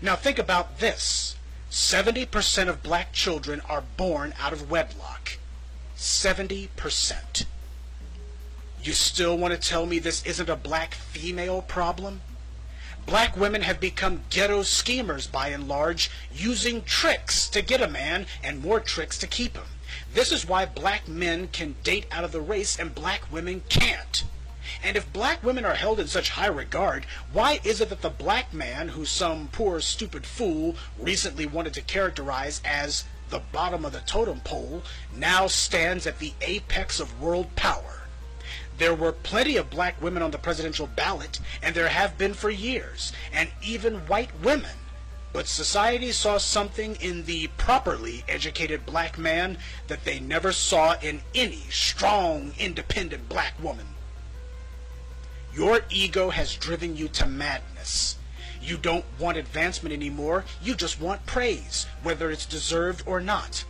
Now 0.00 0.14
think 0.14 0.38
about 0.38 0.78
this. 0.78 1.34
70% 1.72 2.68
of 2.68 2.84
black 2.84 3.12
children 3.12 3.60
are 3.68 3.82
born 3.96 4.32
out 4.38 4.52
of 4.52 4.70
wedlock. 4.70 5.38
70%. 5.96 7.46
You 8.80 8.92
still 8.92 9.36
want 9.36 9.54
to 9.54 9.68
tell 9.68 9.84
me 9.84 9.98
this 9.98 10.24
isn't 10.24 10.48
a 10.48 10.54
black 10.54 10.94
female 10.94 11.62
problem? 11.62 12.20
Black 13.04 13.36
women 13.36 13.62
have 13.62 13.80
become 13.80 14.22
ghetto 14.30 14.62
schemers 14.62 15.26
by 15.26 15.48
and 15.48 15.66
large, 15.66 16.12
using 16.32 16.84
tricks 16.84 17.48
to 17.48 17.60
get 17.60 17.82
a 17.82 17.88
man 17.88 18.26
and 18.40 18.62
more 18.62 18.78
tricks 18.78 19.18
to 19.18 19.26
keep 19.26 19.56
him. 19.56 19.66
This 20.14 20.30
is 20.30 20.46
why 20.46 20.64
black 20.64 21.08
men 21.08 21.48
can 21.48 21.74
date 21.82 22.06
out 22.12 22.22
of 22.22 22.30
the 22.30 22.40
race 22.40 22.78
and 22.78 22.94
black 22.94 23.22
women 23.32 23.64
can't. 23.68 24.22
And 24.82 24.96
if 24.96 25.12
black 25.12 25.42
women 25.42 25.64
are 25.64 25.74
held 25.74 26.00
in 26.00 26.06
such 26.06 26.30
high 26.30 26.46
regard, 26.46 27.06
why 27.32 27.60
is 27.64 27.80
it 27.80 27.88
that 27.88 28.02
the 28.02 28.10
black 28.10 28.52
man 28.52 28.88
who 28.88 29.04
some 29.04 29.48
poor 29.52 29.80
stupid 29.80 30.26
fool 30.26 30.76
recently 30.98 31.46
wanted 31.46 31.74
to 31.74 31.82
characterize 31.82 32.60
as 32.64 33.04
the 33.30 33.40
bottom 33.52 33.84
of 33.84 33.92
the 33.92 34.00
totem 34.00 34.40
pole 34.40 34.82
now 35.14 35.46
stands 35.46 36.06
at 36.06 36.18
the 36.18 36.34
apex 36.40 37.00
of 37.00 37.20
world 37.20 37.54
power? 37.56 38.02
There 38.78 38.94
were 38.94 39.12
plenty 39.12 39.56
of 39.56 39.70
black 39.70 40.00
women 40.00 40.22
on 40.22 40.30
the 40.30 40.38
presidential 40.38 40.86
ballot, 40.86 41.38
and 41.62 41.74
there 41.74 41.88
have 41.88 42.18
been 42.18 42.34
for 42.34 42.50
years, 42.50 43.12
and 43.32 43.50
even 43.62 44.06
white 44.06 44.30
women. 44.42 44.76
But 45.32 45.46
society 45.46 46.12
saw 46.12 46.38
something 46.38 46.96
in 46.96 47.24
the 47.24 47.46
properly 47.56 48.24
educated 48.28 48.84
black 48.84 49.16
man 49.18 49.58
that 49.86 50.04
they 50.04 50.20
never 50.20 50.52
saw 50.52 50.96
in 51.00 51.22
any 51.34 51.62
strong, 51.70 52.52
independent 52.58 53.28
black 53.28 53.54
woman. 53.62 53.86
Your 55.54 55.82
ego 55.90 56.30
has 56.30 56.56
driven 56.56 56.96
you 56.96 57.08
to 57.08 57.26
madness. 57.26 58.16
You 58.62 58.78
don't 58.78 59.04
want 59.18 59.36
advancement 59.36 59.92
anymore. 59.92 60.46
You 60.62 60.74
just 60.74 60.98
want 60.98 61.26
praise, 61.26 61.86
whether 62.02 62.30
it's 62.30 62.46
deserved 62.46 63.02
or 63.04 63.20
not. 63.20 63.64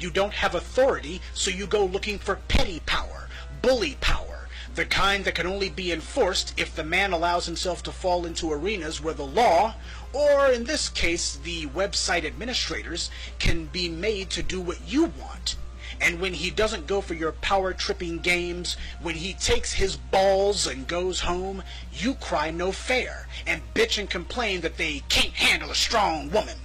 You 0.00 0.10
don't 0.10 0.32
have 0.32 0.54
authority, 0.54 1.20
so 1.34 1.50
you 1.50 1.66
go 1.66 1.84
looking 1.84 2.18
for 2.18 2.36
petty 2.48 2.80
power, 2.86 3.28
bully 3.60 3.98
power, 4.00 4.48
the 4.74 4.86
kind 4.86 5.26
that 5.26 5.34
can 5.34 5.46
only 5.46 5.68
be 5.68 5.92
enforced 5.92 6.54
if 6.56 6.74
the 6.74 6.84
man 6.84 7.12
allows 7.12 7.44
himself 7.44 7.82
to 7.82 7.92
fall 7.92 8.24
into 8.24 8.50
arenas 8.50 9.02
where 9.02 9.14
the 9.14 9.26
law, 9.26 9.74
or 10.14 10.50
in 10.50 10.64
this 10.64 10.88
case, 10.88 11.36
the 11.36 11.66
website 11.66 12.24
administrators, 12.24 13.10
can 13.38 13.66
be 13.66 13.90
made 13.90 14.30
to 14.30 14.42
do 14.42 14.60
what 14.60 14.80
you 14.86 15.12
want. 15.20 15.56
And 16.00 16.20
when 16.20 16.34
he 16.34 16.50
doesn't 16.50 16.86
go 16.86 17.00
for 17.00 17.14
your 17.14 17.32
power 17.32 17.72
tripping 17.72 18.18
games, 18.18 18.76
when 19.00 19.14
he 19.14 19.32
takes 19.34 19.72
his 19.72 19.96
balls 19.96 20.66
and 20.66 20.86
goes 20.86 21.20
home, 21.20 21.62
you 21.92 22.14
cry 22.14 22.50
no 22.50 22.72
fair 22.72 23.26
and 23.46 23.62
bitch 23.74 23.98
and 23.98 24.08
complain 24.08 24.60
that 24.60 24.76
they 24.76 25.02
can't 25.08 25.32
handle 25.34 25.70
a 25.70 25.74
strong 25.74 26.30
woman. 26.30 26.58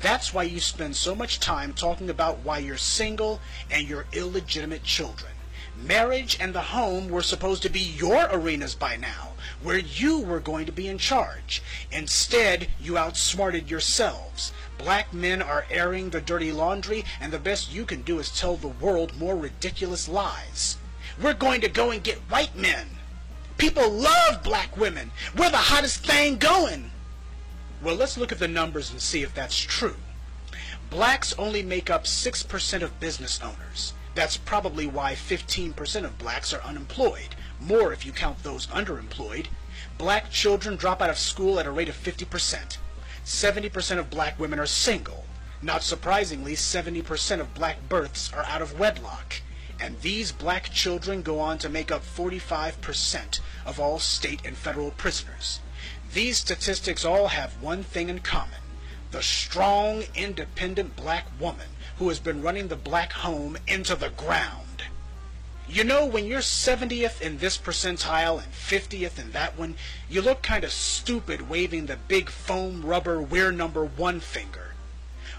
That's 0.00 0.32
why 0.32 0.44
you 0.44 0.60
spend 0.60 0.96
so 0.96 1.14
much 1.14 1.40
time 1.40 1.74
talking 1.74 2.10
about 2.10 2.38
why 2.38 2.58
you're 2.58 2.76
single 2.76 3.40
and 3.70 3.88
your 3.88 4.06
illegitimate 4.12 4.82
children. 4.82 5.32
Marriage 5.76 6.36
and 6.40 6.54
the 6.54 6.60
home 6.60 7.08
were 7.08 7.22
supposed 7.22 7.62
to 7.62 7.70
be 7.70 7.80
your 7.80 8.28
arenas 8.30 8.74
by 8.74 8.96
now, 8.96 9.32
where 9.62 9.78
you 9.78 10.18
were 10.18 10.40
going 10.40 10.66
to 10.66 10.72
be 10.72 10.88
in 10.88 10.98
charge. 10.98 11.62
Instead, 11.90 12.68
you 12.80 12.98
outsmarted 12.98 13.70
yourselves. 13.70 14.52
Black 14.82 15.12
men 15.12 15.42
are 15.42 15.66
airing 15.70 16.08
the 16.08 16.22
dirty 16.22 16.50
laundry, 16.50 17.04
and 17.20 17.30
the 17.30 17.38
best 17.38 17.70
you 17.70 17.84
can 17.84 18.00
do 18.00 18.18
is 18.18 18.30
tell 18.30 18.56
the 18.56 18.68
world 18.68 19.14
more 19.18 19.36
ridiculous 19.36 20.08
lies. 20.08 20.78
We're 21.20 21.34
going 21.34 21.60
to 21.60 21.68
go 21.68 21.90
and 21.90 22.02
get 22.02 22.16
white 22.30 22.56
men. 22.56 22.88
People 23.58 23.90
love 23.90 24.42
black 24.42 24.78
women. 24.78 25.10
We're 25.36 25.50
the 25.50 25.58
hottest 25.58 26.06
thing 26.06 26.38
going. 26.38 26.92
Well, 27.82 27.94
let's 27.94 28.16
look 28.16 28.32
at 28.32 28.38
the 28.38 28.48
numbers 28.48 28.90
and 28.90 29.02
see 29.02 29.22
if 29.22 29.34
that's 29.34 29.60
true. 29.60 29.96
Blacks 30.88 31.34
only 31.38 31.62
make 31.62 31.90
up 31.90 32.04
6% 32.04 32.82
of 32.82 33.00
business 33.00 33.38
owners. 33.42 33.92
That's 34.14 34.38
probably 34.38 34.86
why 34.86 35.12
15% 35.12 36.04
of 36.04 36.16
blacks 36.16 36.54
are 36.54 36.62
unemployed, 36.62 37.36
more 37.60 37.92
if 37.92 38.06
you 38.06 38.12
count 38.12 38.42
those 38.42 38.66
underemployed. 38.68 39.48
Black 39.98 40.30
children 40.30 40.76
drop 40.76 41.02
out 41.02 41.10
of 41.10 41.18
school 41.18 41.60
at 41.60 41.66
a 41.66 41.70
rate 41.70 41.90
of 41.90 42.02
50%. 42.02 42.78
70% 43.30 43.98
of 43.98 44.10
black 44.10 44.40
women 44.40 44.58
are 44.58 44.66
single. 44.66 45.24
Not 45.62 45.84
surprisingly, 45.84 46.54
70% 46.54 47.38
of 47.38 47.54
black 47.54 47.88
births 47.88 48.32
are 48.32 48.42
out 48.42 48.60
of 48.60 48.78
wedlock. 48.80 49.40
And 49.78 50.00
these 50.00 50.32
black 50.32 50.70
children 50.72 51.22
go 51.22 51.38
on 51.38 51.56
to 51.58 51.68
make 51.68 51.92
up 51.92 52.02
45% 52.02 53.38
of 53.64 53.78
all 53.78 54.00
state 54.00 54.40
and 54.44 54.56
federal 54.56 54.90
prisoners. 54.90 55.60
These 56.12 56.38
statistics 56.38 57.04
all 57.04 57.28
have 57.28 57.62
one 57.62 57.84
thing 57.84 58.08
in 58.08 58.18
common 58.18 58.58
the 59.12 59.22
strong, 59.22 60.04
independent 60.14 60.96
black 60.96 61.26
woman 61.40 61.68
who 61.98 62.08
has 62.08 62.18
been 62.18 62.42
running 62.42 62.66
the 62.66 62.76
black 62.76 63.12
home 63.12 63.56
into 63.68 63.94
the 63.94 64.10
ground. 64.10 64.69
You 65.72 65.84
know, 65.84 66.04
when 66.04 66.26
you're 66.26 66.40
70th 66.40 67.20
in 67.20 67.38
this 67.38 67.56
percentile 67.56 68.42
and 68.42 68.52
50th 68.52 69.20
in 69.20 69.30
that 69.30 69.56
one, 69.56 69.76
you 70.08 70.20
look 70.20 70.42
kind 70.42 70.64
of 70.64 70.72
stupid 70.72 71.48
waving 71.48 71.86
the 71.86 71.96
big 72.08 72.28
foam 72.28 72.84
rubber 72.84 73.22
we're 73.22 73.52
number 73.52 73.84
one 73.84 74.18
finger. 74.18 74.74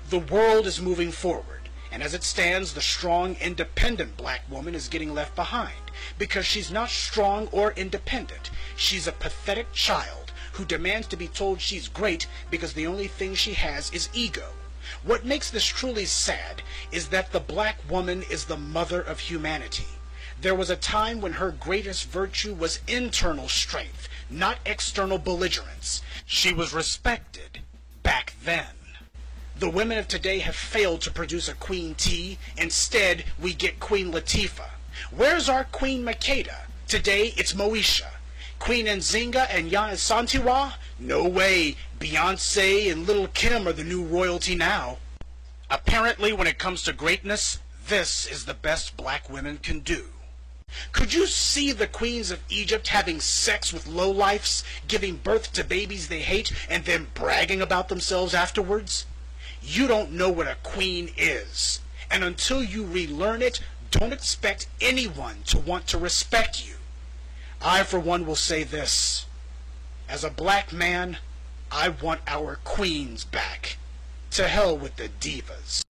The 0.09 0.19
world 0.19 0.67
is 0.67 0.79
moving 0.79 1.11
forward, 1.11 1.67
and 1.91 2.01
as 2.01 2.13
it 2.13 2.23
stands, 2.23 2.73
the 2.73 2.81
strong, 2.81 3.35
independent 3.41 4.15
black 4.15 4.49
woman 4.49 4.73
is 4.73 4.87
getting 4.87 5.13
left 5.13 5.35
behind 5.35 5.91
because 6.17 6.45
she's 6.45 6.71
not 6.71 6.87
strong 6.87 7.49
or 7.51 7.73
independent. 7.73 8.51
She's 8.77 9.07
a 9.07 9.11
pathetic 9.11 9.73
child 9.73 10.31
who 10.53 10.63
demands 10.63 11.07
to 11.07 11.17
be 11.17 11.27
told 11.27 11.59
she's 11.59 11.89
great 11.89 12.25
because 12.49 12.71
the 12.71 12.87
only 12.87 13.09
thing 13.09 13.35
she 13.35 13.55
has 13.55 13.91
is 13.91 14.07
ego. 14.13 14.47
What 15.03 15.25
makes 15.25 15.51
this 15.51 15.65
truly 15.65 16.05
sad 16.05 16.61
is 16.89 17.09
that 17.09 17.33
the 17.33 17.41
black 17.41 17.79
woman 17.89 18.23
is 18.31 18.45
the 18.45 18.55
mother 18.55 19.01
of 19.01 19.19
humanity. 19.19 19.87
There 20.41 20.55
was 20.55 20.71
a 20.71 20.75
time 20.75 21.21
when 21.21 21.33
her 21.33 21.51
greatest 21.51 22.09
virtue 22.09 22.55
was 22.55 22.79
internal 22.87 23.47
strength, 23.47 24.09
not 24.27 24.57
external 24.65 25.19
belligerence. 25.19 26.01
She 26.25 26.51
was 26.51 26.73
respected 26.73 27.59
back 28.01 28.33
then. 28.43 28.65
The 29.59 29.69
women 29.69 29.99
of 29.99 30.07
today 30.07 30.39
have 30.39 30.55
failed 30.55 31.01
to 31.01 31.11
produce 31.11 31.47
a 31.47 31.53
Queen 31.53 31.93
T. 31.93 32.39
Instead, 32.57 33.25
we 33.39 33.53
get 33.53 33.79
Queen 33.79 34.11
Latifah. 34.11 34.71
Where's 35.15 35.47
our 35.47 35.65
Queen 35.65 36.03
Makeda? 36.03 36.61
Today, 36.87 37.35
it's 37.37 37.53
Moesha. 37.53 38.09
Queen 38.57 38.87
Nzinga 38.87 39.45
and 39.51 39.69
Yana 39.69 39.93
Santiwa? 39.93 40.73
No 40.97 41.27
way. 41.27 41.75
Beyonce 41.99 42.91
and 42.91 43.05
Little 43.05 43.27
Kim 43.27 43.67
are 43.67 43.73
the 43.73 43.83
new 43.83 44.03
royalty 44.03 44.55
now. 44.55 44.97
Apparently, 45.69 46.33
when 46.33 46.47
it 46.47 46.57
comes 46.57 46.81
to 46.83 46.93
greatness, 46.93 47.59
this 47.87 48.25
is 48.25 48.45
the 48.45 48.55
best 48.55 48.97
black 48.97 49.29
women 49.29 49.59
can 49.59 49.81
do. 49.81 50.05
Could 50.91 51.13
you 51.13 51.27
see 51.27 51.71
the 51.71 51.87
queens 51.87 52.31
of 52.31 52.43
Egypt 52.49 52.89
having 52.89 53.19
sex 53.19 53.73
with 53.73 53.87
lowlifes, 53.87 54.63
giving 54.87 55.17
birth 55.17 55.53
to 55.53 55.63
babies 55.63 56.07
they 56.07 56.21
hate, 56.21 56.51
and 56.69 56.85
then 56.85 57.07
bragging 57.13 57.61
about 57.61 57.89
themselves 57.89 58.33
afterwards? 58.33 59.05
You 59.61 59.87
don't 59.87 60.11
know 60.11 60.29
what 60.29 60.47
a 60.47 60.57
queen 60.63 61.11
is. 61.17 61.79
And 62.09 62.23
until 62.23 62.63
you 62.63 62.85
relearn 62.85 63.41
it, 63.41 63.61
don't 63.91 64.13
expect 64.13 64.67
anyone 64.79 65.43
to 65.47 65.59
want 65.59 65.87
to 65.87 65.97
respect 65.97 66.67
you. 66.67 66.75
I, 67.61 67.83
for 67.83 67.99
one, 67.99 68.25
will 68.25 68.35
say 68.35 68.63
this. 68.63 69.25
As 70.09 70.23
a 70.23 70.29
black 70.29 70.73
man, 70.73 71.17
I 71.71 71.89
want 71.89 72.21
our 72.27 72.59
queens 72.63 73.23
back. 73.23 73.77
To 74.31 74.47
hell 74.47 74.77
with 74.77 74.95
the 74.95 75.09
divas. 75.19 75.83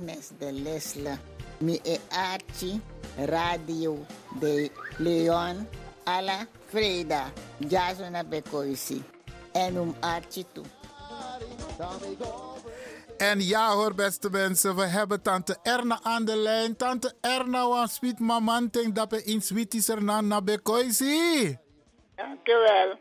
Agnes 0.00 0.30
de 0.38 0.52
Lesle. 0.52 1.18
Mi 1.58 1.78
e 1.84 2.00
Archie 2.08 2.80
Radio 3.26 4.06
de 4.40 4.70
Leon 4.96 5.68
alla 6.04 6.46
Freda. 6.68 7.30
Jasona 7.58 8.24
Bekoisi. 8.24 9.02
En 9.52 9.76
um 9.76 9.94
Archie 10.00 10.46
toe. 10.52 10.64
En 13.18 13.40
ja 13.40 13.72
hoor, 13.74 13.94
beste 13.94 14.30
mensen, 14.30 14.76
we 14.76 14.86
hebben 14.86 15.22
tante 15.22 15.56
Erna 15.62 16.00
aan 16.02 16.24
de 16.24 16.36
lijn. 16.36 16.76
Tante 16.76 17.14
Erna, 17.20 17.68
was 17.68 17.94
sweet 17.94 18.18
maman, 18.18 18.68
denk 18.70 18.94
dat 18.94 19.10
we 19.10 19.24
in 19.24 19.42
sweeties 19.42 19.88
er 19.88 20.02
na 20.02 20.20
na 20.20 20.42
bekoisi. 20.42 21.58
Dankjewel. 22.16 22.98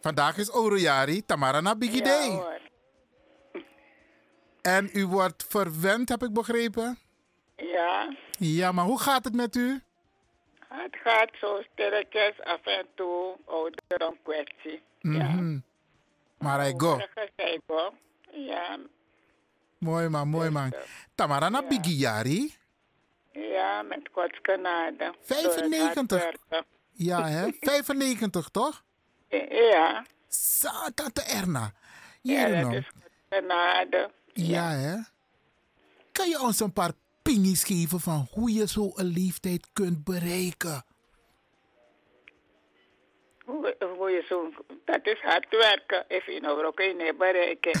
Vandaag 0.00 0.38
is 0.38 0.50
Oroyari, 0.50 1.24
Tamara 1.26 1.60
na 1.60 1.74
Bigidee. 1.74 2.30
Ja, 2.30 2.36
hoor. 2.36 2.61
En 4.62 4.90
u 4.92 5.06
wordt 5.06 5.44
verwend, 5.48 6.08
heb 6.08 6.22
ik 6.22 6.32
begrepen? 6.32 6.98
Ja, 7.56 8.16
Ja, 8.38 8.72
maar 8.72 8.84
hoe 8.84 9.00
gaat 9.00 9.24
het 9.24 9.34
met 9.34 9.56
u? 9.56 9.80
het 10.68 10.96
gaat 11.04 11.30
zo 11.40 11.62
stilletjes 11.72 12.40
af 12.40 12.60
en 12.64 12.86
toe. 12.94 13.36
Ouderdom 13.46 14.16
kwestie. 14.22 14.82
Mhm. 15.00 15.58
Maar 16.38 16.58
hij 16.58 16.74
go. 16.76 16.98
Ik 17.36 17.60
wel. 17.66 17.94
Ja, 18.30 18.78
Mooi 19.78 20.08
man, 20.08 20.28
mooi 20.28 20.50
man. 20.50 20.72
Tamara 21.14 21.48
na 21.48 21.62
Bigiyari. 21.62 22.54
ja, 23.32 23.82
met 23.82 24.08
Gods 24.12 24.38
genade. 24.42 25.14
95. 25.20 26.06
Door 26.06 26.18
het 26.18 26.24
hard 26.24 26.40
werken. 26.48 26.66
Ja, 26.92 27.26
hè? 27.28 27.48
95, 27.60 28.48
toch? 28.48 28.84
Ja, 29.48 30.04
tante 30.94 31.22
Erna. 31.22 31.72
ja, 32.22 32.48
dat 32.48 32.60
nog. 32.62 32.72
is 32.72 32.90
genade. 33.30 34.10
Ja, 34.32 34.70
hè? 34.70 34.96
Kan 36.12 36.28
je 36.28 36.40
ons 36.40 36.60
een 36.60 36.72
paar 36.72 36.92
pingies 37.22 37.64
geven 37.64 38.00
van 38.00 38.26
hoe 38.30 38.52
je 38.52 38.66
zo'n 38.66 38.92
leeftijd 38.96 39.68
kunt 39.72 40.04
bereiken? 40.04 40.84
Hoe, 43.44 43.76
hoe 43.96 44.10
je 44.10 44.24
zo, 44.28 44.52
dat 44.84 45.06
is 45.06 45.20
hard 45.20 45.46
werken. 45.50 46.04
If 46.08 46.26
je 46.26 46.40
nou 46.40 46.64
ook 46.64 46.78
niet 46.78 47.18
bereiken. 47.18 47.80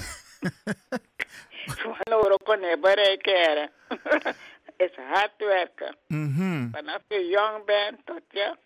Zo'n 1.82 1.96
ook 2.12 2.58
niet 2.60 2.80
bereiken. 2.80 3.70
is 4.76 4.94
hard 4.96 5.32
werken. 5.38 5.96
Mhm. 6.08 6.70
Vanaf 6.70 7.02
je 7.08 7.26
jong 7.26 7.64
bent 7.64 8.06
tot 8.06 8.22
je 8.30 8.56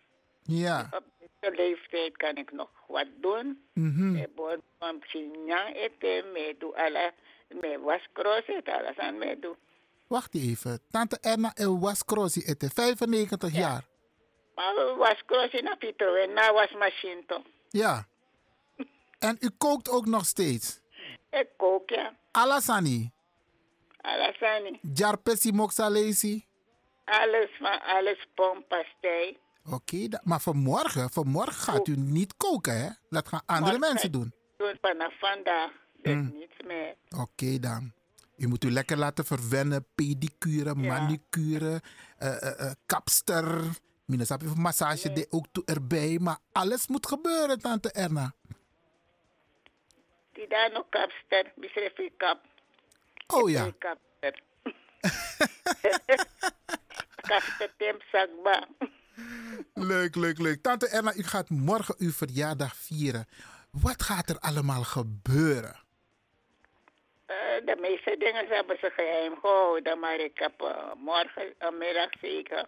Ja. 0.43 0.89
op 0.91 1.05
deze 1.19 1.55
leeftijd 1.57 2.17
kan 2.17 2.37
ik 2.37 2.53
nog 2.53 2.71
wat 2.87 3.07
doen. 3.21 3.63
Mhm. 3.73 4.17
Ik 4.17 4.35
bon 4.35 4.63
van 4.79 5.01
Xinjiang 5.01 5.75
eten, 5.77 6.25
doe 6.59 6.75
alle, 6.77 7.13
me 7.49 7.81
eten, 8.47 8.75
alles 8.75 8.97
aan 8.99 9.19
me 9.19 9.39
doe. 9.39 9.57
Wacht 10.07 10.35
even. 10.35 10.81
Tante 10.91 11.19
Erna 11.21 11.53
El 11.55 11.79
Wascrosi 11.79 12.41
ete 12.41 12.71
95 12.71 13.53
jaar. 13.53 13.85
Maar 14.55 14.75
in 15.51 15.67
een 15.67 15.79
pito, 15.79 16.27
na 16.27 16.53
wasmachine 16.53 17.25
toch. 17.27 17.43
Ja. 17.69 18.07
En 19.19 19.37
u 19.41 19.51
kookt 19.59 19.89
ook 19.91 20.07
nog 20.07 20.25
steeds. 20.25 20.81
Ik 21.31 21.49
kook 21.57 21.91
ja, 21.91 22.15
Alasani. 22.31 23.11
alles 24.01 24.41
aan. 24.43 24.79
Jarpesi 24.95 25.53
moxalesi. 25.53 26.45
Alles 27.05 27.51
van 27.59 27.83
alles 27.83 28.27
pompastei. 28.35 29.39
Oké, 29.73 30.09
maar 30.23 30.41
vanmorgen, 30.41 31.11
vanmorgen 31.11 31.55
gaat 31.55 31.89
u 31.89 31.97
niet 31.97 32.37
koken, 32.37 32.81
hè? 32.81 32.89
Dat 33.09 33.29
gaan 33.29 33.43
andere 33.47 33.73
Morgen 33.73 33.91
mensen 33.93 34.13
doen. 34.13 34.33
Doe 34.57 34.79
vanaf 34.81 35.19
vandaag, 35.19 35.71
dus 36.07 36.15
Mm. 36.15 36.33
niets 36.39 36.57
meer. 36.67 36.95
Oké 37.19 37.59
dan. 37.59 37.93
U 38.37 38.47
moet 38.49 38.65
u 38.65 38.71
lekker 38.71 38.97
laten 38.97 39.25
verwennen. 39.25 39.87
Pedicure, 39.95 40.75
manicure, 40.75 41.83
eh, 42.19 42.61
eh, 42.61 42.73
kapster. 42.87 43.65
Minusap 44.05 44.43
even 44.43 44.61
massage 44.61 45.13
de 45.13 45.27
ook 45.31 45.47
toe 45.53 45.65
erbij. 45.65 46.19
Maar 46.21 46.39
alles 46.53 46.87
moet 46.87 47.07
gebeuren, 47.07 47.61
tante 47.61 47.93
Erna. 47.93 48.35
Die 50.33 50.49
daar 50.49 50.71
nog 50.73 50.87
kapster, 50.89 51.53
ik 51.57 52.13
kap. 52.17 52.41
Oh 53.27 53.51
ja. 53.51 53.71
Kapster. 53.79 54.43
kapster 57.31 57.71
tem 57.77 57.97
sakba. 58.13 58.67
Leuk, 59.75 60.15
leuk, 60.15 60.39
leuk. 60.39 60.63
Tante 60.63 60.89
Erna, 60.89 61.15
u 61.15 61.23
gaat 61.23 61.51
morgen 61.51 61.95
uw 61.99 62.13
verjaardag 62.13 62.77
vieren. 62.77 63.27
Wat 63.71 64.03
gaat 64.03 64.31
er 64.31 64.39
allemaal 64.39 64.85
gebeuren? 64.85 65.85
De 67.65 67.77
meeste 67.81 68.17
dingen 68.19 68.47
hebben 68.47 68.77
ze 68.81 68.91
geheim 68.91 69.37
gehouden, 69.41 69.99
maar 69.99 70.19
ik 70.19 70.39
heb 70.39 70.61
eh, 70.61 70.93
morgen 70.99 71.55
een 71.59 71.79
middag 71.79 72.11
zeker. 72.21 72.67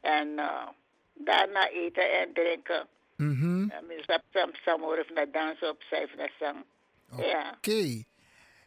En 0.00 0.38
eh, 0.38 0.68
daarna 1.14 1.68
eten 1.68 2.18
en 2.20 2.32
drinken. 2.32 2.86
Mhm. 3.16 3.70
En 3.70 3.84
zijn 4.06 4.22
sam 4.32 4.50
sam 4.64 4.82
of 4.82 5.10
naar 5.14 5.30
dansen 5.30 5.68
op 5.68 5.82
vijf 5.82 6.16
naar 6.16 6.32
zang. 6.38 6.64
Ja. 7.16 7.54
Oké. 7.56 8.02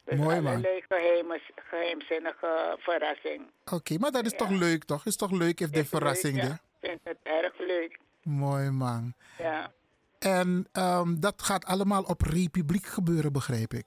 Dus 0.06 0.20
Mooi, 0.20 0.42
man. 0.42 0.46
allerlei 0.46 0.84
geheime, 0.88 1.42
geheimzinnige 1.56 2.76
verrassing. 2.80 3.42
Oké, 3.72 3.98
maar 3.98 4.12
dat 4.12 4.26
is 4.26 4.36
toch 4.36 4.50
leuk, 4.50 4.84
toch? 4.84 5.06
Is 5.06 5.16
toch 5.16 5.32
leuk 5.32 5.60
if 5.60 5.70
de 5.70 5.76
leuk, 5.76 5.88
verrassing 5.88 6.42
ja. 6.42 6.52
Ik 6.52 6.60
vind 6.90 7.00
het 7.04 7.18
erg 7.24 7.60
leuk. 7.60 8.00
Mooi, 8.24 8.70
man. 8.70 9.14
Ja. 9.38 9.72
En 10.20 10.68
ehm, 10.72 11.20
dat 11.20 11.42
gaat 11.42 11.66
allemaal 11.66 12.04
op 12.04 12.22
republiek 12.22 12.86
gebeuren, 12.86 13.34
begrijp 13.34 13.74
ik. 13.74 13.86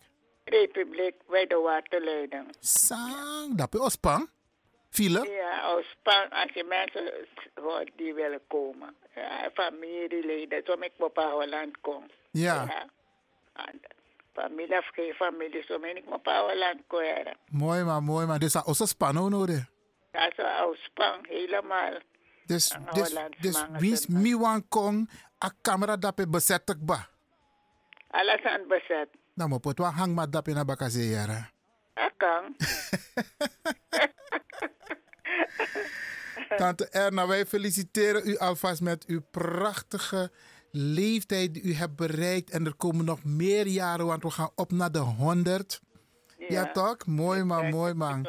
Republiek 0.49 1.15
bij 1.29 1.47
de 1.47 1.57
waterleiding. 1.57 2.47
Sang, 2.61 3.57
dat 3.57 3.75
is 3.75 3.81
Ospang. 3.81 4.31
File? 4.91 5.31
Ja, 5.31 5.83
span, 5.83 6.31
als 6.31 6.51
je 6.55 6.65
mensen 6.65 7.13
hoort 7.55 7.91
die 7.97 8.15
willen 8.15 8.41
komen. 8.49 8.95
Ja, 9.15 9.51
familieleden, 9.55 10.63
zo 10.67 10.73
ik 10.73 10.93
op 10.99 11.17
Holland 11.17 11.81
kom. 11.81 12.07
Ja. 12.31 12.89
En 13.53 13.81
Familie 14.33 14.79
of 14.79 14.89
geen 14.93 15.15
familie, 15.15 15.65
zo 15.69 15.79
ik 15.83 16.05
op 16.15 16.27
Holland 16.27 16.81
kom. 16.87 17.03
Ja, 17.03 17.35
Mooi, 17.51 17.83
man, 17.83 18.05
mooi, 18.05 18.27
man. 18.27 18.39
Dus 18.39 18.53
dat 18.53 18.67
is 18.67 18.79
een 18.79 18.87
span 18.87 19.31
nodig. 19.31 19.65
Dat 20.13 20.33
is 20.39 20.83
span, 20.83 21.19
helemaal. 21.29 21.93
Dus, 22.47 22.77
dus, 22.93 23.15
dus 23.41 23.65
wie 23.79 23.97
sunod. 23.97 24.23
miwan 24.23 24.69
kong 24.69 25.11
a 25.45 25.51
camera 25.63 25.97
besetek 26.31 26.79
ba? 26.87 27.09
Alles 28.11 28.43
aan 28.43 28.67
bezet. 28.69 29.09
Dan 29.37 29.49
mo 29.53 29.59
pot 29.61 29.79
wa 29.79 29.90
hang 29.92 30.14
ma 30.16 30.25
dape 30.27 30.53
na 30.53 30.64
bakase 30.64 31.05
yara. 31.12 31.51
Akang. 31.94 32.57
Tante 36.57 36.88
Erna, 36.88 37.27
wij 37.27 37.46
feliciteren 37.46 38.29
u 38.29 38.37
alvast 38.37 38.81
met 38.81 39.05
uw 39.07 39.20
prachtige 39.31 40.31
leeftijd 40.70 41.55
die 41.55 41.62
u 41.62 41.75
hebt 41.75 41.96
bereikt. 41.96 42.51
En 42.51 42.66
er 42.66 42.75
komen 42.75 43.05
nog 43.05 43.25
meer 43.25 43.66
jaren, 43.66 44.07
want 44.07 44.22
we 44.22 44.31
gaan 44.31 44.51
op 44.55 44.72
naar 44.72 44.92
de 44.92 44.99
100. 44.99 45.81
Ja, 46.49 46.72
toch? 46.72 47.07
Mooi 47.07 47.42
man, 47.42 47.68
mooi 47.68 47.94
man. 47.94 48.27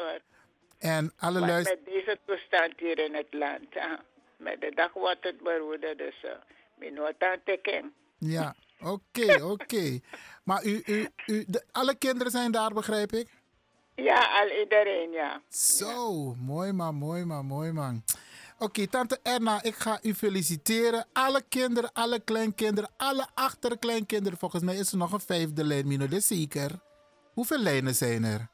En 0.78 1.12
alle 1.18 1.40
Maar 1.40 1.48
luisteraars. 1.48 1.84
met 1.84 1.94
deze 1.94 2.18
toestand 2.26 2.72
hier 2.76 2.98
in 2.98 3.14
het 3.14 3.26
land, 3.30 3.66
ja, 3.70 4.02
met 4.36 4.60
de 4.60 4.72
dag 4.74 4.92
wordt 4.92 5.24
het 5.24 5.42
beroerde, 5.42 5.94
dus 5.96 6.24
uh, 6.24 6.30
mijn 6.78 7.40
teken. 7.44 7.92
Ja, 8.18 8.54
oké, 8.80 9.42
oké. 9.42 10.00
Maar 10.44 10.64
u, 10.64 10.82
u, 10.86 11.08
u, 11.26 11.44
de, 11.46 11.64
alle 11.72 11.94
kinderen 11.94 12.32
zijn 12.32 12.52
daar, 12.52 12.72
begrijp 12.72 13.12
ik? 13.12 13.28
Ja, 13.94 14.40
al 14.40 14.58
iedereen, 14.58 15.10
ja. 15.10 15.42
Zo, 15.48 16.34
mooi 16.34 16.72
man, 16.72 16.94
mooi 16.94 17.24
man, 17.24 17.46
mooi 17.46 17.72
man. 17.72 18.02
Oké, 18.58 18.86
tante 18.86 19.18
Erna, 19.22 19.62
ik 19.62 19.74
ga 19.74 19.98
u 20.02 20.14
feliciteren. 20.14 21.06
Alle 21.12 21.42
kinderen, 21.48 21.92
alle 21.92 22.20
kleinkinderen, 22.20 22.90
alle 22.96 23.26
achterkleinkinderen. 23.34 24.38
Volgens 24.38 24.62
mij 24.62 24.76
is 24.76 24.92
er 24.92 24.98
nog 24.98 25.12
een 25.12 25.20
vijfde 25.20 25.64
lijn, 25.64 25.86
Mino, 25.86 26.08
dat 26.08 26.18
is 26.18 26.26
zeker. 26.26 26.70
Hoeveel 27.32 27.58
lijnen 27.58 27.94
zijn 27.94 28.24
er? 28.24 28.48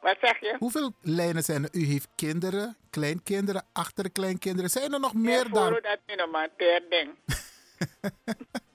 Wat 0.00 0.16
zeg 0.20 0.40
je? 0.40 0.56
Hoeveel 0.58 0.92
lijnen 1.00 1.42
zijn 1.42 1.62
er? 1.62 1.68
U 1.72 1.84
heeft 1.84 2.08
kinderen, 2.14 2.76
kleinkinderen, 2.90 3.64
achterkleinkinderen. 3.72 4.70
Zijn 4.70 4.92
er 4.92 5.00
nog 5.00 5.14
meer 5.14 5.48
dan? 5.50 5.68
voor 5.68 5.82
dat 5.82 5.98
je 6.06 6.16
nog 6.16 6.30
maar 6.30 6.48
ding. 6.88 7.10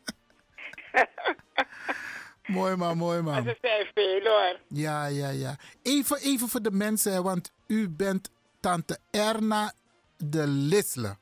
Mooi 2.47 2.75
man, 2.75 2.97
mooi 2.97 3.21
man. 3.21 3.43
Ze 3.43 3.57
zijn 3.61 3.87
veel 3.93 4.21
hoor. 4.23 4.59
Ja, 4.67 5.05
ja, 5.05 5.29
ja. 5.29 5.55
Even, 5.81 6.17
even 6.17 6.47
voor 6.49 6.61
de 6.61 6.71
mensen, 6.71 7.23
want 7.23 7.51
u 7.67 7.89
bent 7.89 8.29
tante 8.59 8.97
Erna 9.11 9.73
de 10.17 10.47
Lisle. 10.47 11.17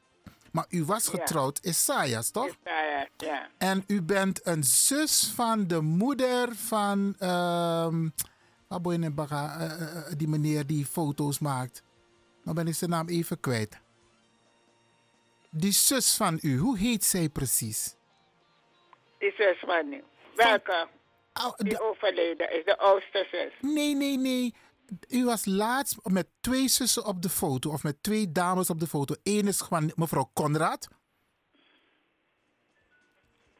Maar 0.51 0.65
u 0.69 0.85
was 0.85 1.05
Ja. 1.05 1.11
getrouwd 1.11 1.59
Isaias, 1.63 2.29
toch? 2.31 2.55
Ja, 2.63 3.07
ja. 3.17 3.47
En 3.57 3.83
u 3.87 4.01
bent 4.01 4.47
een 4.47 4.63
zus 4.63 5.31
van 5.35 5.67
de 5.67 5.81
moeder 5.81 6.55
van. 6.55 7.15
eh, 9.69 10.17
die 10.17 10.27
meneer 10.27 10.65
die 10.67 10.85
foto's 10.85 11.39
maakt. 11.39 11.83
Dan 12.43 12.53
ben 12.55 12.67
ik 12.67 12.75
zijn 12.75 12.89
naam 12.89 13.07
even 13.07 13.39
kwijt. 13.39 13.77
Die 15.51 15.71
zus 15.71 16.15
van 16.15 16.37
u, 16.41 16.57
hoe 16.57 16.77
heet 16.77 17.03
zij 17.03 17.29
precies? 17.29 17.95
Die 19.19 19.33
zus 19.37 19.59
van 19.59 19.89
nu. 19.89 20.03
Welke? 20.35 20.87
Die 21.57 21.81
overleden 21.81 22.51
is 22.51 22.65
de 22.65 22.77
oudste 22.77 23.27
zus. 23.31 23.71
Nee, 23.71 23.95
nee, 23.95 24.17
nee. 24.17 24.53
U 25.09 25.25
was 25.25 25.45
laatst 25.45 25.97
met 26.03 26.27
twee 26.41 26.67
zussen 26.67 27.05
op 27.05 27.21
de 27.21 27.29
foto, 27.29 27.71
of 27.71 27.83
met 27.83 28.03
twee 28.03 28.31
dames 28.31 28.69
op 28.69 28.79
de 28.79 28.87
foto. 28.87 29.15
Eén 29.23 29.47
is 29.47 29.57
van 29.57 29.91
mevrouw 29.95 30.29
Conrad. 30.33 30.87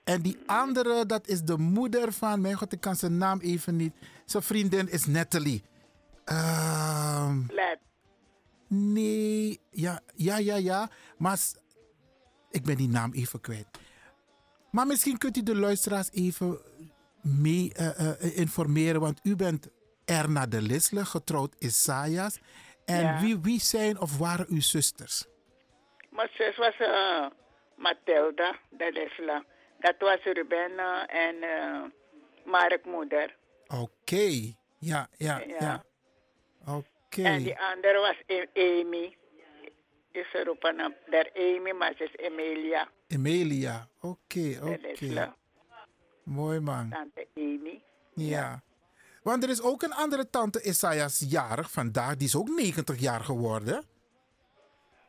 En 0.04 0.22
die 0.22 0.38
andere, 0.46 1.06
dat 1.06 1.28
is 1.28 1.42
de 1.42 1.58
moeder 1.58 2.14
van, 2.14 2.42
mijn 2.42 2.56
god, 2.56 2.74
ik 2.74 2.82
kan 2.82 2.96
zijn 2.96 3.18
naam 3.18 3.40
even 3.40 3.76
niet. 3.76 3.94
Zijn 4.26 4.44
vriendin 4.44 4.90
is 4.90 5.06
Natalie. 5.06 5.64
Ehm 6.26 7.44
Let. 7.48 7.80
nee, 8.68 9.60
ja, 9.70 10.00
ja, 10.16 10.38
ja, 10.38 10.56
ja. 10.56 10.90
Maar 11.18 11.40
ik 12.52 12.64
ben 12.64 12.78
die 12.78 12.90
naam 12.90 13.14
even 13.14 13.42
kwijt. 13.42 13.68
Maar 14.72 14.88
misschien 14.88 15.18
kunt 15.18 15.38
u 15.38 15.44
de 15.44 15.56
luisteraars 15.56 16.12
even 16.12 16.60
mee 17.22 17.74
eh, 17.74 18.10
eh, 18.12 18.38
informeren, 18.38 19.02
want 19.02 19.20
u 19.24 19.36
bent 19.36 19.70
Erna 20.06 20.46
de 20.46 20.62
Lisle, 20.62 21.06
getrouwd 21.06 21.56
Isaias. 21.60 22.40
En 22.86 23.02
Ja. 23.02 23.20
wie, 23.22 23.40
wie 23.40 23.60
zijn 23.60 24.00
of 24.02 24.18
waren 24.18 24.46
uw 24.50 24.62
zusters? 24.62 25.26
Mijn 26.10 26.30
zus 26.34 26.58
was 26.58 26.80
uh, 26.80 27.28
Mathilda, 27.76 28.56
dat 28.70 28.96
is 28.96 29.18
la. 29.18 29.44
Dat 29.80 29.96
was 30.00 30.20
Ruben 30.24 30.78
en 31.08 31.36
uh, 31.36 31.84
Mark 32.46 32.86
moeder. 32.86 33.36
Oké, 33.68 34.54
ja, 34.80 35.08
ja, 35.18 35.40
ja. 35.48 35.56
Ja. 35.60 35.84
Oké. 36.68 37.24
En 37.24 37.44
die 37.44 37.60
andere 37.60 38.00
was 38.00 38.38
A- 38.38 38.60
Amy. 38.62 39.18
Is 40.12 40.34
er 40.34 40.50
op 40.50 40.64
een 40.64 40.96
der 41.10 41.32
Amy, 41.36 41.72
maar 41.72 41.94
ze 41.98 42.04
is 42.04 42.16
Emilia. 42.16 42.88
Emilia, 43.10 43.88
oké, 44.00 44.60
oké. 44.64 45.34
Mooi 46.24 46.60
man. 46.60 46.90
Tante 46.90 47.28
Amy. 47.36 47.82
Ja. 48.14 48.64
Want 49.24 49.44
er 49.44 49.50
is 49.50 49.62
ook 49.62 49.82
een 49.82 49.94
andere 49.94 50.30
tante 50.30 50.62
Isaias 50.64 51.26
jarig 51.28 51.72
vandaag. 51.72 52.16
Die 52.16 52.28
is 52.28 52.36
ook 52.36 52.48
90 52.48 53.00
jaar 53.00 53.20
geworden. 53.22 53.86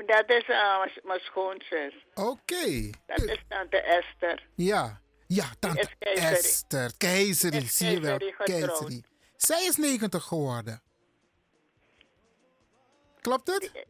Dat 0.07 0.31
is 0.31 0.49
uh, 0.49 0.85
mijn- 1.03 1.21
schoonzus. 1.21 2.07
Oké. 2.15 2.91
Dat 3.07 3.23
is 3.23 3.45
tante 3.49 3.77
Esther. 3.77 4.47
Ja. 4.55 5.01
Ja, 5.27 5.45
tante. 5.59 5.89
Esther. 5.99 6.93
Keizerie, 6.97 7.69
zie 7.69 7.91
je 7.91 8.01
wel. 8.01 8.19
keizerie. 8.45 9.05
Zij 9.37 9.65
is 9.65 9.77
90 9.77 10.25
geworden. 10.25 10.83
Klopt 13.21 13.47
het? 13.47 13.87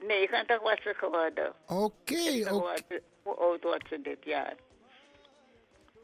90 0.00 0.60
was 0.62 0.82
ze 0.82 0.94
geworden. 0.96 1.54
Oké, 1.66 2.54
oké. 2.54 3.02
Hoe 3.26 3.34
oud 3.34 3.62
wordt 3.62 3.88
ze 3.88 4.00
dit 4.02 4.24
jaar? 4.24 4.54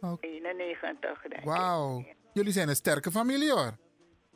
Oké. 0.00 0.26
91, 0.26 1.22
denk. 1.22 1.44
Wauw. 1.44 2.04
Jullie 2.32 2.52
zijn 2.52 2.68
een 2.68 2.76
sterke 2.76 3.10
familie 3.10 3.50
hoor. 3.50 3.76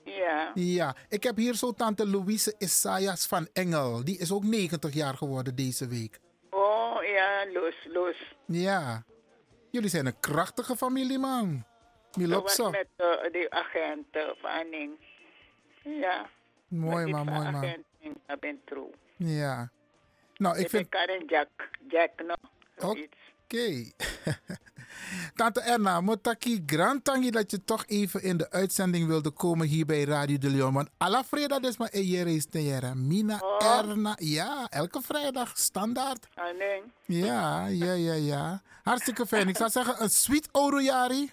Ja. 0.05 0.51
Ja, 0.55 0.97
ik 1.09 1.23
heb 1.23 1.37
hier 1.37 1.55
zo 1.55 1.73
tante 1.73 2.07
Louise 2.07 2.55
Isaias 2.59 3.27
van 3.27 3.49
Engel. 3.53 4.05
Die 4.05 4.19
is 4.19 4.33
ook 4.33 4.45
90 4.45 4.95
jaar 4.95 5.15
geworden 5.15 5.57
deze 5.57 5.89
week. 5.89 6.21
Oh, 6.51 7.05
ja, 7.05 7.47
Loes, 7.53 7.87
Loes. 7.93 8.35
Ja. 8.45 9.05
Jullie 9.71 9.91
zijn 9.91 10.07
een 10.07 10.21
krachtige 10.21 10.77
familie, 10.77 11.19
man. 11.19 11.65
Was 12.13 12.55
zo. 12.55 12.71
met 12.71 12.89
uh, 12.97 13.33
die 13.33 13.53
agent 13.53 14.07
uh, 14.17 14.23
van 14.41 14.71
Ning. 14.71 14.91
Ja. 15.83 16.29
Mooi, 16.69 17.07
man, 17.07 17.25
mooi, 17.27 17.51
man. 17.51 17.65
Ik 17.65 18.41
ben 18.41 18.61
trouw. 18.65 18.91
Ja. 19.17 19.71
Nou, 20.37 20.57
ik 20.57 20.63
Ik 20.63 20.71
vind... 20.71 20.89
Karen 20.89 21.25
Jack, 21.25 21.49
Jack 21.89 22.11
Oké. 22.81 23.09
Tante 25.35 25.61
Erna, 25.61 26.01
motaki 26.01 26.63
grand 26.67 27.05
tangi 27.05 27.31
dat 27.31 27.51
je 27.51 27.65
toch 27.65 27.85
even 27.87 28.23
in 28.23 28.37
de 28.37 28.51
uitzending 28.51 29.07
wilde 29.07 29.31
komen 29.31 29.67
hier 29.67 29.87
bij 29.87 30.05
Radio 30.05 30.39
de 30.39 30.51
Leon. 30.51 30.73
Want 30.73 30.89
alla 30.97 31.25
vrijdag 31.25 31.61
is 31.61 31.77
maar 31.77 31.89
een 31.93 32.27
is 32.27 32.47
te 32.47 32.93
Mina 32.95 33.41
Erna. 33.59 34.17
Ja, 34.19 34.67
elke 34.71 35.01
vrijdag 35.03 35.59
standaard. 35.59 36.27
Ah, 36.35 36.45
nee. 36.59 36.83
Ja, 37.25 37.67
ja, 37.67 37.93
ja, 37.93 38.13
ja. 38.13 38.63
Hartstikke 38.83 39.27
fijn. 39.27 39.49
Ik 39.49 39.57
zou 39.57 39.71
zeggen, 39.71 40.03
een 40.03 40.11
sweet 40.11 40.49
Orojari 40.53 41.33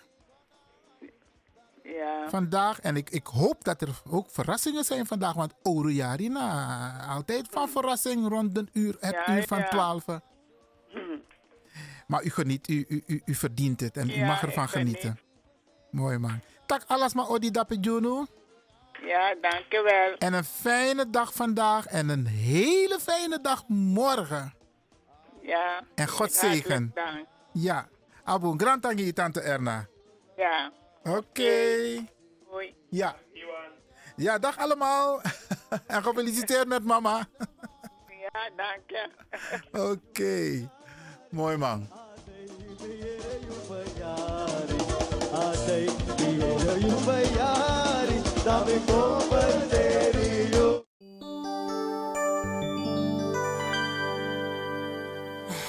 Ja. 1.83 2.29
vandaag. 2.29 2.79
En 2.79 2.95
ik, 2.95 3.09
ik 3.09 3.27
hoop 3.27 3.63
dat 3.63 3.81
er 3.81 4.01
ook 4.09 4.29
verrassingen 4.29 4.83
zijn 4.83 5.05
vandaag. 5.05 5.33
Want 5.33 5.53
Orojari, 5.63 6.29
nou, 6.29 6.91
altijd 7.09 7.47
van 7.51 7.69
verrassing 7.69 8.27
rond 8.27 8.57
een 8.57 8.69
uur, 8.73 8.97
het 8.99 9.15
Ja, 9.25 9.35
uur 9.35 9.47
van 9.47 9.57
ja. 9.57 10.21
12. 12.05 12.07
Maar 12.07 12.23
u 12.23 12.29
geniet, 12.29 12.67
u, 12.67 12.85
u, 12.87 13.03
u, 13.05 13.21
u 13.25 13.35
verdient 13.35 13.79
het 13.79 13.97
en 13.97 14.09
u 14.09 14.25
mag 14.25 14.43
ervan 14.43 14.69
genieten. 14.69 15.19
Mooi 15.91 16.17
man. 16.17 16.41
Tak 16.65 16.83
alles 16.87 17.13
maar 17.13 17.29
Odi 17.29 17.51
Dappe 17.51 17.75
Juno. 17.75 18.25
Ja, 19.05 19.35
dankjewel. 19.41 20.15
En 20.17 20.33
een 20.33 20.43
fijne 20.43 21.09
dag 21.09 21.33
vandaag 21.33 21.85
en 21.85 22.09
een 22.09 22.25
hele 22.27 22.99
fijne 23.01 23.41
dag 23.41 23.67
morgen. 23.67 24.53
Ja. 25.41 25.83
En 25.95 26.07
God 26.07 26.33
zegen. 26.33 26.91
dank. 26.93 27.25
Ja. 27.53 27.87
Abu, 28.23 28.53
grand 28.57 28.81
tangi 28.81 29.13
tante 29.13 29.41
Erna. 29.41 29.87
Ja. 30.37 30.71
Oké. 31.03 32.05
Hoi. 32.47 32.75
Ja. 32.89 33.15
Ja, 34.15 34.39
dag 34.39 34.57
allemaal. 34.57 35.21
en 35.87 36.03
gefeliciteerd 36.03 36.67
met 36.67 36.83
mama. 36.83 37.27
Ja, 38.07 38.49
dank 38.55 38.81
je. 38.87 39.09
Oké. 39.91 40.69
Mooi 41.33 41.57
man. 41.57 41.87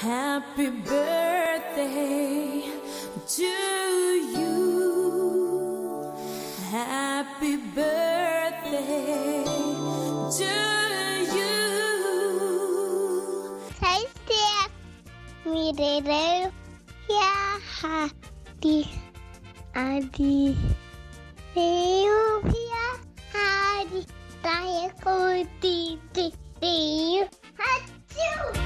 Happy 0.03 0.69
birthday 0.71 2.63
to 3.27 4.04
Mirere. 15.95 16.51
Ja, 17.07 17.59
hadi. 17.81 18.87
Adi. 19.73 20.57
Rio. 21.55 22.43
Ja, 22.51 22.87
hadi. 23.31 24.03
Taya 24.43 24.91
koti. 25.05 25.99
Rio. 26.61 27.29
Hatsjoe. 27.55 28.59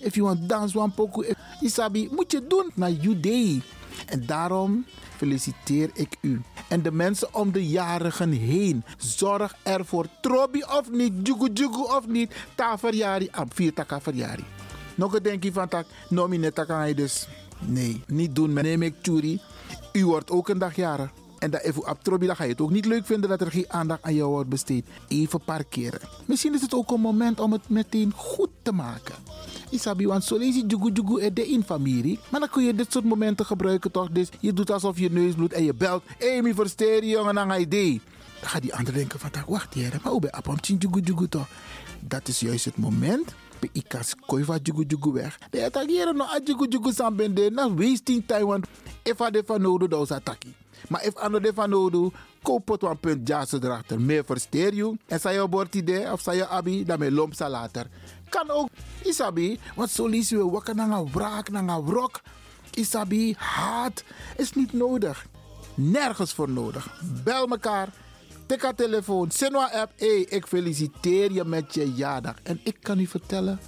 If 0.00 0.16
you 0.16 0.26
want 0.26 0.48
dance 0.48 0.78
one 0.78 0.92
eh, 1.26 1.34
Isabi, 1.60 2.08
moet 2.10 2.32
je 2.32 2.46
doen 2.46 2.70
naar 2.74 2.92
day. 3.20 3.62
En 4.06 4.26
daarom 4.26 4.86
feliciteer 5.16 5.90
ik 5.94 6.16
u. 6.20 6.42
En 6.68 6.82
de 6.82 6.92
mensen 6.92 7.34
om 7.34 7.52
de 7.52 7.68
jarigen 7.68 8.30
heen. 8.32 8.84
Zorg 8.96 9.54
ervoor, 9.62 10.06
trobi 10.20 10.62
of 10.62 10.90
niet, 10.90 11.12
jugu 11.26 11.50
jugu 11.52 11.82
of 11.82 12.06
niet. 12.06 12.34
Ta 12.54 12.78
verjari, 12.78 13.28
vier. 13.48 13.72
Nog 14.94 15.14
een 15.14 15.22
denkje 15.22 15.52
van 15.52 15.68
tak, 15.68 15.86
nomine 16.08 16.52
taka 16.52 16.92
dus. 16.92 17.28
Nee, 17.58 18.02
niet 18.06 18.34
doen. 18.34 18.52
Neem 18.52 18.82
ik 18.82 18.94
churi. 19.02 19.40
U 19.92 20.06
wordt 20.06 20.30
ook 20.30 20.48
een 20.48 20.58
dag 20.58 20.76
jarig. 20.76 21.10
En 21.38 21.50
dat 21.50 21.60
even 21.60 21.90
op 21.90 21.98
trobi, 22.02 22.26
dan 22.26 22.36
ga 22.36 22.44
je 22.44 22.50
het 22.50 22.60
ook 22.60 22.70
niet 22.70 22.84
leuk 22.84 23.06
vinden 23.06 23.30
dat 23.30 23.40
er 23.40 23.50
geen 23.50 23.64
aandacht 23.68 24.02
aan 24.02 24.14
jou 24.14 24.30
wordt 24.30 24.48
besteed. 24.48 24.86
Even 25.08 25.40
parkeren. 25.40 26.00
Misschien 26.24 26.54
is 26.54 26.60
het 26.60 26.74
ook 26.74 26.90
een 26.90 27.00
moment 27.00 27.40
om 27.40 27.52
het 27.52 27.68
meteen 27.68 28.12
goed 28.16 28.48
te 28.62 28.72
maken. 28.72 29.14
Isabi, 29.70 30.06
want 30.06 30.24
zo 30.24 30.36
lees 30.36 30.54
je 30.54 30.66
jugu 30.66 30.90
jugu 30.92 31.32
de 31.32 31.48
in 31.48 31.62
familie. 31.64 32.18
Maar 32.30 32.40
dan 32.40 32.48
kun 32.48 32.64
je 32.64 32.74
dit 32.74 32.92
soort 32.92 33.04
momenten 33.04 33.46
gebruiken 33.46 33.90
toch? 33.90 34.08
Dus 34.10 34.28
je 34.40 34.52
doet 34.52 34.70
alsof 34.70 34.98
je 34.98 35.10
neus 35.10 35.34
bloedt 35.34 35.52
en 35.52 35.64
je 35.64 35.74
belt. 35.74 36.02
Mi 36.42 36.54
versteer 36.54 37.04
jongen, 37.04 37.48
je 37.48 37.58
idee. 37.58 38.00
Dan 38.40 38.48
gaat 38.50 38.62
die 38.62 38.74
ander 38.74 38.92
denken 38.92 39.20
van, 39.20 39.30
wacht 39.46 39.74
hier, 39.74 39.98
maar 40.02 40.12
hoe 40.12 40.20
ben 40.20 40.30
je 40.42 40.50
op 40.50 40.58
jugu 40.64 41.00
jugu 41.00 41.28
toch? 41.28 41.48
Dat 42.00 42.28
is 42.28 42.40
juist 42.40 42.64
het 42.64 42.76
moment. 42.76 43.34
Bij 43.64 43.82
ikas 43.82 44.14
koi 44.26 44.44
van 44.44 44.58
jugu 44.62 44.84
jugu 44.86 45.12
weg. 45.12 45.38
De 45.50 45.64
attackeren 45.64 46.16
no 46.16 46.24
a 46.24 46.40
jugu 46.44 46.66
jugu 46.68 46.92
sambende. 46.92 47.50
Na 47.50 47.74
wasting 47.74 48.26
time, 48.26 48.46
want 48.46 48.66
if 49.02 49.20
a 49.50 49.58
nodig, 49.58 49.88
dan 49.88 50.02
is 50.02 50.10
attackie. 50.10 50.54
Maar 50.88 51.04
if 51.04 51.14
ander 51.14 51.42
de 51.42 51.52
van 51.54 51.70
nodig, 51.70 52.12
koop 52.42 52.68
het 52.68 52.82
een 52.82 52.98
punt 52.98 53.28
jassen 53.28 53.64
erachter. 53.64 54.00
Meer 54.00 54.24
versteer 54.24 54.74
je. 54.74 54.96
En 55.06 55.20
zei 55.20 55.40
je 55.40 55.48
bord 55.48 55.74
idee 55.74 56.12
of 56.12 56.20
zei 56.20 56.36
je 56.36 56.46
abi, 56.46 56.84
dan 56.84 56.98
me 56.98 57.12
lomp 57.12 57.34
sa 57.34 57.48
later. 57.48 57.86
Kan 58.28 58.50
ook, 58.50 58.68
isabi, 59.02 59.58
want 59.74 59.90
zo 59.90 60.06
lees 60.06 60.28
je 60.28 60.50
wakker 60.50 60.74
naar 60.74 60.90
een 60.90 61.10
wraak, 61.12 61.50
naar 61.50 61.68
een 61.68 61.84
wrok. 61.84 62.20
Isabi, 62.70 63.34
haat 63.38 64.04
is 64.36 64.52
niet 64.52 64.72
nodig. 64.72 65.26
Nergens 65.74 66.32
voor 66.32 66.48
nodig. 66.48 67.00
Bel 67.24 67.46
mekaar. 67.46 67.88
Tik 68.46 68.62
haar 68.62 68.74
telefoon. 68.74 69.30
Sinwa 69.30 69.70
app. 69.72 69.92
Hey, 69.96 70.20
ik 70.20 70.46
feliciteer 70.46 71.32
je 71.32 71.44
met 71.44 71.74
je 71.74 71.92
jaardag. 71.92 72.34
En 72.42 72.60
ik 72.62 72.76
kan 72.80 72.98
u 72.98 73.06
vertellen. 73.06 73.60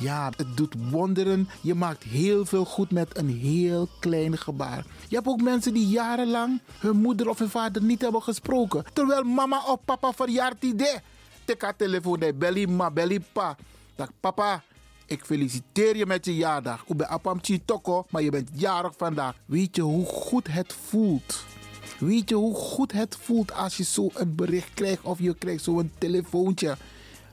Ja, 0.00 0.32
het 0.36 0.56
doet 0.56 0.74
wonderen. 0.90 1.48
Je 1.62 1.74
maakt 1.74 2.02
heel 2.02 2.44
veel 2.44 2.64
goed 2.64 2.90
met 2.90 3.18
een 3.18 3.28
heel 3.28 3.88
klein 4.00 4.38
gebaar. 4.38 4.84
Je 5.08 5.14
hebt 5.16 5.28
ook 5.28 5.40
mensen 5.40 5.74
die 5.74 5.86
jarenlang 5.86 6.60
hun 6.78 6.96
moeder 6.96 7.28
of 7.28 7.38
hun 7.38 7.50
vader 7.50 7.82
niet 7.82 8.00
hebben 8.00 8.22
gesproken. 8.22 8.84
Terwijl 8.92 9.22
mama 9.22 9.62
of 9.66 9.78
papa 9.84 10.12
verjaart 10.12 10.64
idee. 10.64 10.96
Tik 11.44 11.62
haar 11.62 11.76
telefoon. 11.76 12.18
Nee, 12.18 12.34
belly 12.34 12.64
ma, 12.64 12.90
belly 12.90 13.20
pa. 13.32 13.56
Dag 13.94 14.10
papa, 14.20 14.62
ik 15.06 15.24
feliciteer 15.24 15.96
je 15.96 16.06
met 16.06 16.24
je 16.24 16.36
jaardag. 16.36 16.84
Ik 16.86 16.96
ben 16.96 17.08
apam 17.08 17.40
toko, 17.64 18.06
maar 18.10 18.22
je 18.22 18.30
bent 18.30 18.50
jarig 18.52 18.92
vandaag. 18.96 19.34
Weet 19.44 19.76
je 19.76 19.82
hoe 19.82 20.06
goed 20.06 20.46
het 20.46 20.72
voelt? 20.72 21.44
Weet 22.02 22.28
je 22.28 22.34
hoe 22.34 22.54
goed 22.54 22.92
het 22.92 23.16
voelt 23.16 23.52
als 23.52 23.76
je 23.76 23.84
zo 23.84 24.10
een 24.14 24.34
bericht 24.34 24.74
krijgt 24.74 25.02
of 25.02 25.18
je 25.18 25.34
krijgt 25.34 25.64
zo'n 25.64 25.92
telefoontje? 25.98 26.76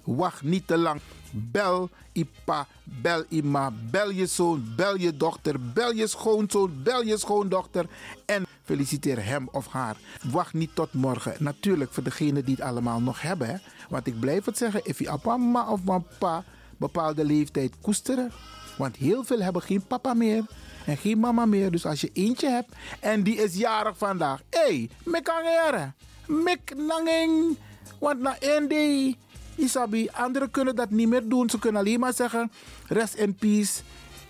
Wacht 0.04 0.42
niet 0.42 0.68
te 0.68 0.78
lang. 0.78 1.02
Bel 1.32 1.90
Ipa, 2.12 2.68
bel 2.84 3.24
Ima, 3.30 3.72
bel 3.92 4.12
je 4.12 4.26
zoon, 4.26 4.74
bel 4.76 4.98
je 4.98 5.18
dochter, 5.18 5.72
bel 5.74 5.94
je 5.94 6.08
schoonzoon, 6.08 6.84
bel 6.84 7.04
je 7.04 7.18
schoondochter 7.18 7.86
en 8.26 8.46
feliciteer 8.64 9.26
hem 9.26 9.48
of 9.52 9.68
haar. 9.68 9.98
Wacht 10.32 10.54
niet 10.54 10.76
tot 10.76 10.94
morgen. 10.94 11.36
Natuurlijk 11.40 11.94
voor 11.94 12.04
degenen 12.04 12.46
die 12.46 12.56
het 12.56 12.64
allemaal 12.64 13.02
nog 13.02 13.22
hebben. 13.22 13.48
Hè? 13.48 13.56
Want 13.90 14.08
ik 14.08 14.20
blijf 14.20 14.46
het 14.46 14.58
zeggen, 14.58 14.82
if 14.84 15.00
je 15.00 15.18
mama 15.24 15.72
of 15.72 15.84
papa 15.84 16.44
bepaalde 16.78 17.26
leeftijd 17.26 17.74
koesteren. 17.82 18.32
Want 18.78 18.96
heel 18.96 19.24
veel 19.24 19.40
hebben 19.40 19.62
geen 19.62 19.88
papa 19.88 20.14
meer 20.14 20.46
en 20.90 20.98
geen 20.98 21.20
mama 21.20 21.46
meer. 21.46 21.72
Dus 21.72 21.86
als 21.86 22.02
je 22.02 22.10
eentje 22.14 22.50
hebt 22.50 22.76
en 23.00 23.24
die 23.24 23.36
is 23.36 23.56
jarig 23.56 23.98
vandaag. 23.98 24.42
Hé, 24.50 24.60
hey, 24.60 24.90
me 25.04 25.22
kan 25.22 25.44
eren. 25.46 25.96
Mek 26.28 26.76
nanging. 26.76 27.58
Want 28.00 28.20
na 28.20 28.40
één 28.40 28.68
day, 28.70 29.16
Isabi, 29.56 30.10
anderen 30.12 30.52
kunnen 30.52 30.76
dat 30.76 30.90
niet 30.90 31.08
meer 31.08 31.28
doen. 31.28 31.50
Ze 31.50 31.60
kunnen 31.60 31.82
alleen 31.82 32.00
maar 32.00 32.14
zeggen, 32.14 32.52
rest 32.88 33.14
in 33.14 33.36
peace. 33.36 33.82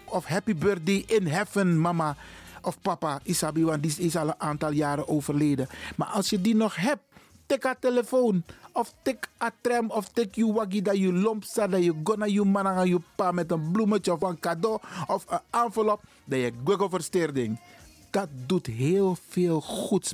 Of 0.05 0.25
happy 0.25 0.55
birthday 0.55 1.03
in 1.07 1.27
heaven, 1.27 1.79
mama 1.79 2.15
of 2.61 2.81
papa. 2.81 3.19
Isabi, 3.23 3.63
want 3.63 3.83
die 3.83 3.95
is 3.97 4.15
al 4.15 4.27
een 4.27 4.39
aantal 4.39 4.71
jaren 4.71 5.07
overleden. 5.07 5.67
Maar 5.95 6.07
als 6.07 6.29
je 6.29 6.41
die 6.41 6.55
nog 6.55 6.75
hebt, 6.75 7.01
tik 7.45 7.63
haar 7.63 7.79
telefoon. 7.79 8.43
Of 8.79 8.93
tik 9.03 9.27
a 9.43 9.51
tram 9.61 9.91
of 9.91 10.09
tik 10.09 10.35
je 10.35 10.53
waggie 10.53 10.81
dat 10.81 10.97
je 10.97 11.13
lomp. 11.13 11.43
Dat 11.53 11.83
je 11.83 11.93
gonna 12.03 12.25
je 12.25 12.43
man 12.43 12.67
aan 12.67 12.87
je 12.87 12.99
pa 13.15 13.31
met 13.31 13.51
een 13.51 13.71
bloemetje 13.71 14.13
of 14.13 14.21
een 14.21 14.39
cadeau 14.39 14.79
of 15.07 15.25
een 15.29 15.39
envelop. 15.51 16.01
Dat 16.25 16.39
je 16.39 16.53
Google 16.63 16.89
versteerding. 16.89 17.59
Dat 18.09 18.27
doet 18.45 18.65
heel 18.65 19.17
veel 19.29 19.61
goeds. 19.61 20.13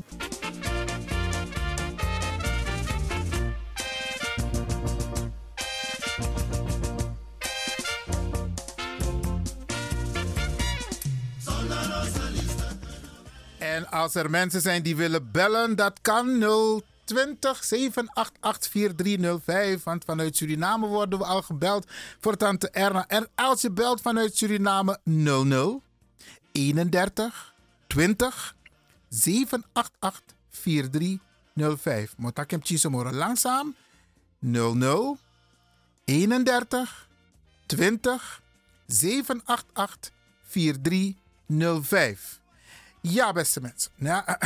En 13.59 13.89
als 13.89 14.15
er 14.15 14.29
mensen 14.29 14.61
zijn 14.61 14.83
die 14.83 14.95
willen 14.95 15.31
bellen, 15.31 15.75
dat 15.75 15.93
kan 16.01 16.39
020 16.39 16.94
788 17.05 18.67
4305. 18.67 19.83
Want 19.83 20.03
vanuit 20.03 20.35
Suriname 20.35 20.87
worden 20.87 21.19
we 21.19 21.25
al 21.25 21.41
gebeld 21.41 21.87
voor 22.19 22.37
tante 22.37 22.69
Erna. 22.69 23.07
En 23.07 23.27
als 23.35 23.61
je 23.61 23.71
belt 23.71 24.01
vanuit 24.01 24.37
Suriname 24.37 24.99
00 25.03 25.81
31 26.51 27.53
20 27.87 28.55
788 29.09 30.35
4305. 30.49 32.17
Moet 32.17 32.37
ik 32.37 32.51
hem 32.51 32.61
kiezen 32.61 33.15
langzaam? 33.15 33.75
00 34.39 35.17
31 36.05 37.07
20 37.65 38.41
788 38.87 40.11
4305. 40.43 42.43
Ja, 43.07 43.31
beste 43.31 43.61
mensen. 43.61 43.91
Ja, 43.95 44.39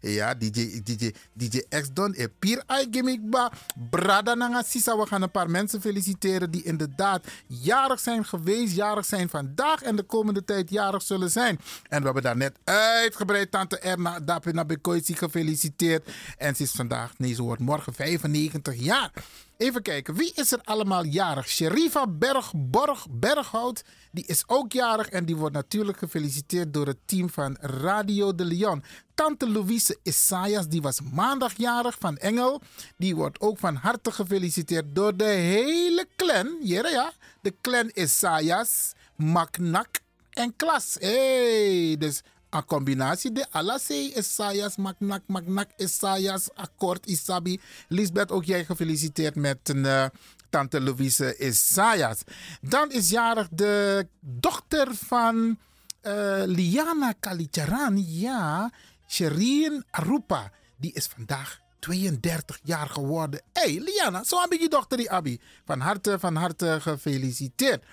ja 0.00 0.34
DJ, 0.34 0.80
DJ, 0.82 1.12
DJ 1.32 1.62
X-Don 1.68 2.14
en 2.14 2.32
Pier 2.38 2.62
Gimmick 2.90 3.30
Ba. 3.30 3.52
Brada 3.90 4.34
Nanga 4.34 4.62
Sisa. 4.62 4.96
We 4.96 5.06
gaan 5.06 5.22
een 5.22 5.30
paar 5.30 5.50
mensen 5.50 5.80
feliciteren 5.80 6.50
die 6.50 6.62
inderdaad 6.62 7.26
jarig 7.46 8.00
zijn 8.00 8.24
geweest, 8.24 8.74
jarig 8.74 9.04
zijn 9.04 9.28
vandaag 9.28 9.82
en 9.82 9.96
de 9.96 10.02
komende 10.02 10.44
tijd 10.44 10.70
jarig 10.70 11.02
zullen 11.02 11.30
zijn. 11.30 11.58
En 11.88 11.98
we 11.98 12.04
hebben 12.04 12.22
daar 12.22 12.36
net 12.36 12.58
uitgebreid 12.64 13.50
Tante 13.50 13.78
Erna 13.78 14.20
Dapina 14.20 14.64
Bekoisi 14.64 15.14
gefeliciteerd. 15.14 16.10
En 16.38 16.56
ze 16.56 16.62
is 16.62 16.70
vandaag, 16.70 17.12
nee, 17.18 17.34
ze 17.34 17.42
wordt 17.42 17.60
morgen 17.60 17.94
95 17.94 18.74
jaar. 18.74 19.12
Even 19.56 19.82
kijken, 19.82 20.14
wie 20.14 20.32
is 20.34 20.52
er 20.52 20.60
allemaal 20.64 21.04
jarig? 21.04 21.48
Sherifa 21.48 22.06
Bergborg 22.06 23.06
Berghout, 23.10 23.84
die 24.10 24.26
is 24.26 24.42
ook 24.46 24.72
jarig 24.72 25.08
en 25.08 25.24
die 25.24 25.36
wordt 25.36 25.54
natuurlijk 25.54 25.98
gefeliciteerd 25.98 26.74
door 26.74 26.86
het 26.86 26.98
team 27.04 27.30
van 27.30 27.56
Radio 27.60 28.34
de 28.34 28.44
Leon. 28.44 28.82
Tante 29.14 29.48
Louise 29.48 29.98
Isaias, 30.02 30.68
die 30.68 30.82
was 30.82 31.00
maandag 31.00 31.56
jarig 31.56 31.96
van 31.98 32.16
Engel. 32.16 32.60
Die 32.96 33.16
wordt 33.16 33.40
ook 33.40 33.58
van 33.58 33.74
harte 33.74 34.12
gefeliciteerd 34.12 34.94
door 34.94 35.16
de 35.16 35.24
hele 35.24 36.06
clan. 36.16 36.56
Ja, 36.60 36.88
ja. 36.88 37.12
De 37.40 37.54
clan 37.60 37.90
Isaias, 37.94 38.92
Maknak 39.16 40.00
en 40.30 40.56
Klas. 40.56 40.96
Hey, 41.00 41.96
dus 41.98 42.22
Een 42.52 42.64
combinatie 42.64 43.32
de 43.32 43.46
Alasei 43.50 44.12
Isaias, 44.16 44.76
Magnak, 44.76 45.22
Magnak 45.26 45.70
Isaias, 45.76 46.48
Akkoord 46.54 47.06
Isabi. 47.06 47.60
Lisbeth, 47.88 48.30
ook 48.30 48.44
jij 48.44 48.64
gefeliciteerd 48.64 49.34
met 49.34 49.58
een. 49.68 49.86
eh, 49.86 50.04
Tante 50.50 50.80
Louise 50.80 51.36
Isaias. 51.38 52.18
Dan 52.60 52.90
is 52.90 53.10
jarig 53.10 53.48
de 53.48 54.06
dochter 54.20 54.88
van 54.94 55.58
eh, 56.00 56.42
Liana 56.44 57.12
Kalicharan. 57.20 58.04
Ja, 58.06 58.70
Shereen 59.08 59.84
Arupa. 59.90 60.50
Die 60.76 60.92
is 60.92 61.06
vandaag 61.06 61.60
32 61.78 62.58
jaar 62.62 62.88
geworden. 62.88 63.42
Hey, 63.52 63.80
Liana, 63.84 64.24
zo 64.24 64.40
heb 64.40 64.52
ik 64.52 64.60
je 64.60 64.68
dochter 64.68 64.98
die 64.98 65.10
Abi. 65.10 65.40
Van 65.64 65.80
harte, 65.80 66.18
van 66.18 66.36
harte 66.36 66.78
gefeliciteerd. 66.80 67.84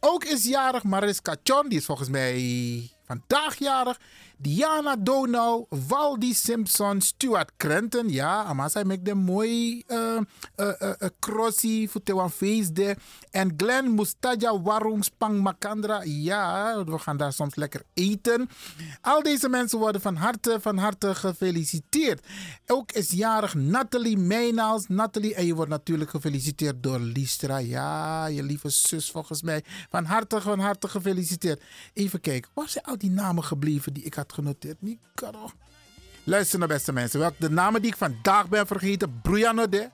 Ook 0.00 0.24
is 0.24 0.44
jarig 0.44 0.82
Mariska 0.82 1.36
Chon, 1.42 1.68
die 1.68 1.78
is 1.78 1.84
volgens 1.84 2.08
mij 2.08 2.90
vandaag 3.06 3.58
jarig. 3.58 3.98
Diana 4.38 4.96
Donau, 4.96 5.66
Waldi 5.88 6.34
Simpson, 6.34 7.00
Stuart 7.00 7.52
Crenton. 7.56 8.08
Ja, 8.08 8.68
zij 8.68 8.84
maakt 8.84 9.08
een 9.08 9.18
mooi 9.18 9.82
uh, 9.86 10.18
uh, 10.56 10.90
crossie 11.20 11.90
voor 11.90 12.02
te 12.02 12.28
feestde. 12.32 12.96
En 13.30 13.54
Glenn 13.56 13.94
Mustaja 13.94 14.62
Warung 14.62 15.04
Spang 15.04 15.40
Makandra. 15.40 16.02
Ja, 16.04 16.84
we 16.84 16.98
gaan 16.98 17.16
daar 17.16 17.32
soms 17.32 17.54
lekker 17.54 17.82
eten. 17.94 18.48
Al 19.00 19.22
deze 19.22 19.48
mensen 19.48 19.78
worden 19.78 20.00
van 20.00 20.16
harte, 20.16 20.58
van 20.60 20.78
harte 20.78 21.14
gefeliciteerd. 21.14 22.26
Ook 22.66 22.92
is 22.92 23.10
jarig 23.10 23.54
Nathalie 23.54 24.18
Meynals. 24.18 24.88
Nathalie, 24.88 25.34
en 25.34 25.46
je 25.46 25.54
wordt 25.54 25.70
natuurlijk 25.70 26.10
gefeliciteerd 26.10 26.82
door 26.82 27.00
Listra. 27.00 27.58
Ja, 27.58 28.26
je 28.26 28.42
lieve 28.42 28.68
zus 28.68 29.10
volgens 29.10 29.42
mij. 29.42 29.64
Van 29.90 30.04
harte, 30.04 30.40
van 30.40 30.58
harte 30.58 30.88
gefeliciteerd. 30.88 31.62
Even 31.92 32.20
kijken, 32.20 32.50
waar 32.54 32.68
zijn 32.68 32.84
al 32.84 32.98
die 32.98 33.10
namen 33.10 33.44
gebleven 33.44 33.92
die 33.92 34.02
ik 34.02 34.14
had 34.14 34.25
genoteerd? 34.32 34.82
Niet 34.82 34.98
karo. 35.14 35.50
Luister 36.24 36.58
naar 36.58 36.68
beste 36.68 36.92
mensen. 36.92 37.20
Welke 37.20 37.36
de 37.38 37.50
namen 37.50 37.82
die 37.82 37.90
ik 37.90 37.96
vandaag 37.96 38.48
ben 38.48 38.66
vergeten. 38.66 39.20
Brujano 39.22 39.68
de. 39.68 39.90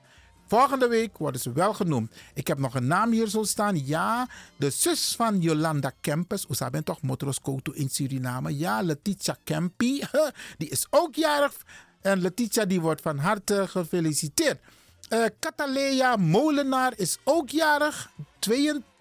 Volgende 0.47 0.89
week 0.89 1.19
worden 1.19 1.41
ze 1.41 1.53
wel 1.53 1.75
genoemd. 1.75 2.13
Ik 2.35 2.47
heb 2.47 2.59
nog 2.59 2.75
een 2.75 2.87
naam 2.87 3.11
hier 3.11 3.29
zo 3.29 3.43
staan. 3.43 3.87
Ja, 3.87 4.29
de 4.57 4.71
zus 4.71 5.15
van 5.17 5.41
Jolanda 5.41 5.93
Kempes. 6.01 6.49
Oesa 6.49 6.71
bent 6.71 6.85
toch 6.85 7.03
motoroscoto 7.03 7.73
in 7.73 7.89
Suriname. 7.89 8.59
Ja, 8.59 8.83
Letitia 8.83 9.37
Kempi. 9.45 10.03
Die 10.59 10.69
is 10.69 10.87
ook 10.91 11.15
jarig. 11.15 11.57
En 12.01 12.21
Letitia 12.21 12.65
die 12.65 12.81
wordt 12.81 13.01
van 13.01 13.19
harte 13.19 13.69
gefeliciteerd. 13.69 14.61
Uh, 15.09 15.25
Catalea 15.41 16.17
Molenaar 16.17 16.93
is 16.97 17.19
ook 17.25 17.49
jarig. 17.49 18.11
22. 18.39 18.92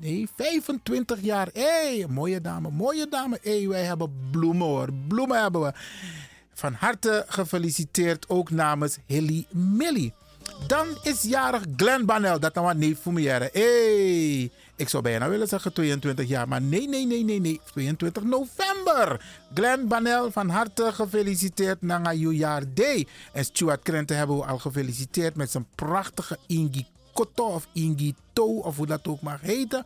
Nee, 0.00 0.28
25 0.36 1.20
jaar. 1.20 1.48
Hé, 1.52 1.62
hey, 1.62 2.06
mooie 2.08 2.40
dame, 2.40 2.70
mooie 2.70 3.08
dame. 3.08 3.38
Hé, 3.42 3.58
hey, 3.58 3.68
wij 3.68 3.84
hebben 3.84 4.12
bloemen 4.30 4.66
hoor. 4.66 4.88
Bloemen 5.08 5.42
hebben 5.42 5.60
we. 5.60 5.72
Van 6.52 6.72
harte 6.72 7.24
gefeliciteerd 7.28 8.28
ook 8.28 8.50
namens 8.50 8.98
Hilly 9.06 9.46
Millie. 9.50 10.12
Dan 10.66 10.86
is 11.02 11.22
jarig 11.22 11.62
Glenn 11.76 12.06
Banel. 12.06 12.40
Dat 12.40 12.54
nou 12.54 12.66
wat 12.66 12.76
neef 12.76 13.02
voor 13.02 13.12
me 13.12 13.20
jaren. 13.20 13.50
Hey, 13.52 14.50
ik 14.76 14.88
zou 14.88 15.02
bijna 15.02 15.28
willen 15.28 15.48
zeggen 15.48 15.72
22 15.72 16.28
jaar. 16.28 16.48
Maar 16.48 16.62
nee, 16.62 16.88
nee, 16.88 17.06
nee, 17.06 17.24
nee, 17.24 17.40
nee. 17.40 17.60
22 17.72 18.22
november. 18.22 19.24
Glenn 19.54 19.88
Banel, 19.88 20.30
van 20.30 20.48
harte 20.48 20.92
gefeliciteerd 20.92 21.78
je 21.80 22.36
jaar 22.36 22.74
day. 22.74 23.06
En 23.32 23.44
Stuart 23.44 23.82
Krenten 23.82 24.16
hebben 24.16 24.36
we 24.36 24.44
al 24.44 24.58
gefeliciteerd 24.58 25.36
met 25.36 25.50
zijn 25.50 25.66
prachtige 25.74 26.38
Ingi 26.46 26.86
Koto 27.18 27.44
of 27.44 27.66
Ingi 27.72 28.14
To 28.32 28.58
of 28.58 28.76
hoe 28.76 28.86
dat 28.86 29.08
ook 29.08 29.20
mag 29.20 29.40
heten. 29.40 29.84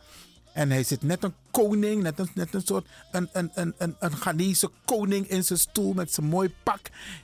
En 0.53 0.71
hij 0.71 0.83
zit 0.83 1.01
net 1.01 1.23
een 1.23 1.33
koning, 1.51 2.03
net 2.03 2.19
een, 2.19 2.29
net 2.33 2.53
een 2.53 2.61
soort 2.61 2.85
een, 3.11 3.29
een, 3.31 3.51
een, 3.53 3.73
een, 3.77 3.95
een 3.99 4.17
Ghanese 4.17 4.69
koning 4.85 5.27
in 5.27 5.43
zijn 5.43 5.59
stoel 5.59 5.93
met 5.93 6.13
zijn 6.13 6.27
mooi 6.27 6.53
pak. 6.63 6.79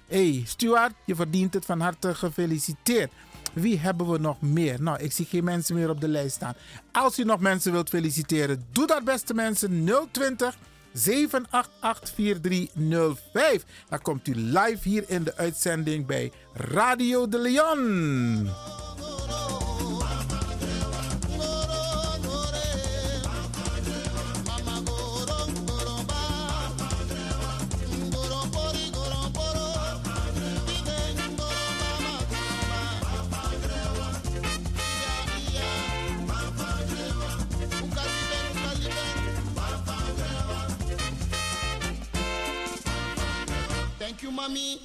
Hé, 0.08 0.32
hey, 0.32 0.44
Stuart, 0.46 0.94
je 1.06 1.16
verdient 1.16 1.54
het 1.54 1.66
van 1.66 1.80
harte 1.80 2.16
gefeliciteerd. 2.16 3.12
Wie 3.54 3.80
hebben 3.80 4.12
we 4.12 4.18
nog 4.18 4.42
meer? 4.42 4.82
Nou, 4.82 5.00
ik 5.00 5.12
zie 5.12 5.26
geen 5.26 5.44
mensen 5.44 5.76
meer 5.76 5.90
op 5.90 6.02
de 6.02 6.08
lijst 6.08 6.36
staan. 6.36 6.56
Als 6.92 7.20
u 7.20 7.24
nog 7.24 7.40
mensen 7.40 7.72
wilt 7.72 7.90
feliciteren, 7.90 8.66
doe 8.72 8.88
dat 8.88 9.04
beste 9.04 9.34
mensen 9.34 9.90
020 10.12 10.58
788 10.94 12.14
4305. 12.14 13.64
Dan 13.90 14.02
komt 14.02 14.28
u 14.28 14.36
live 14.36 14.90
hier 14.90 15.04
in 15.08 15.24
de 15.24 15.36
uitzending 15.36 16.06
bij 16.06 16.32
Radio 16.54 17.28
de 17.28 17.40
Leon. 17.40 18.89
Mommy. 44.40 44.80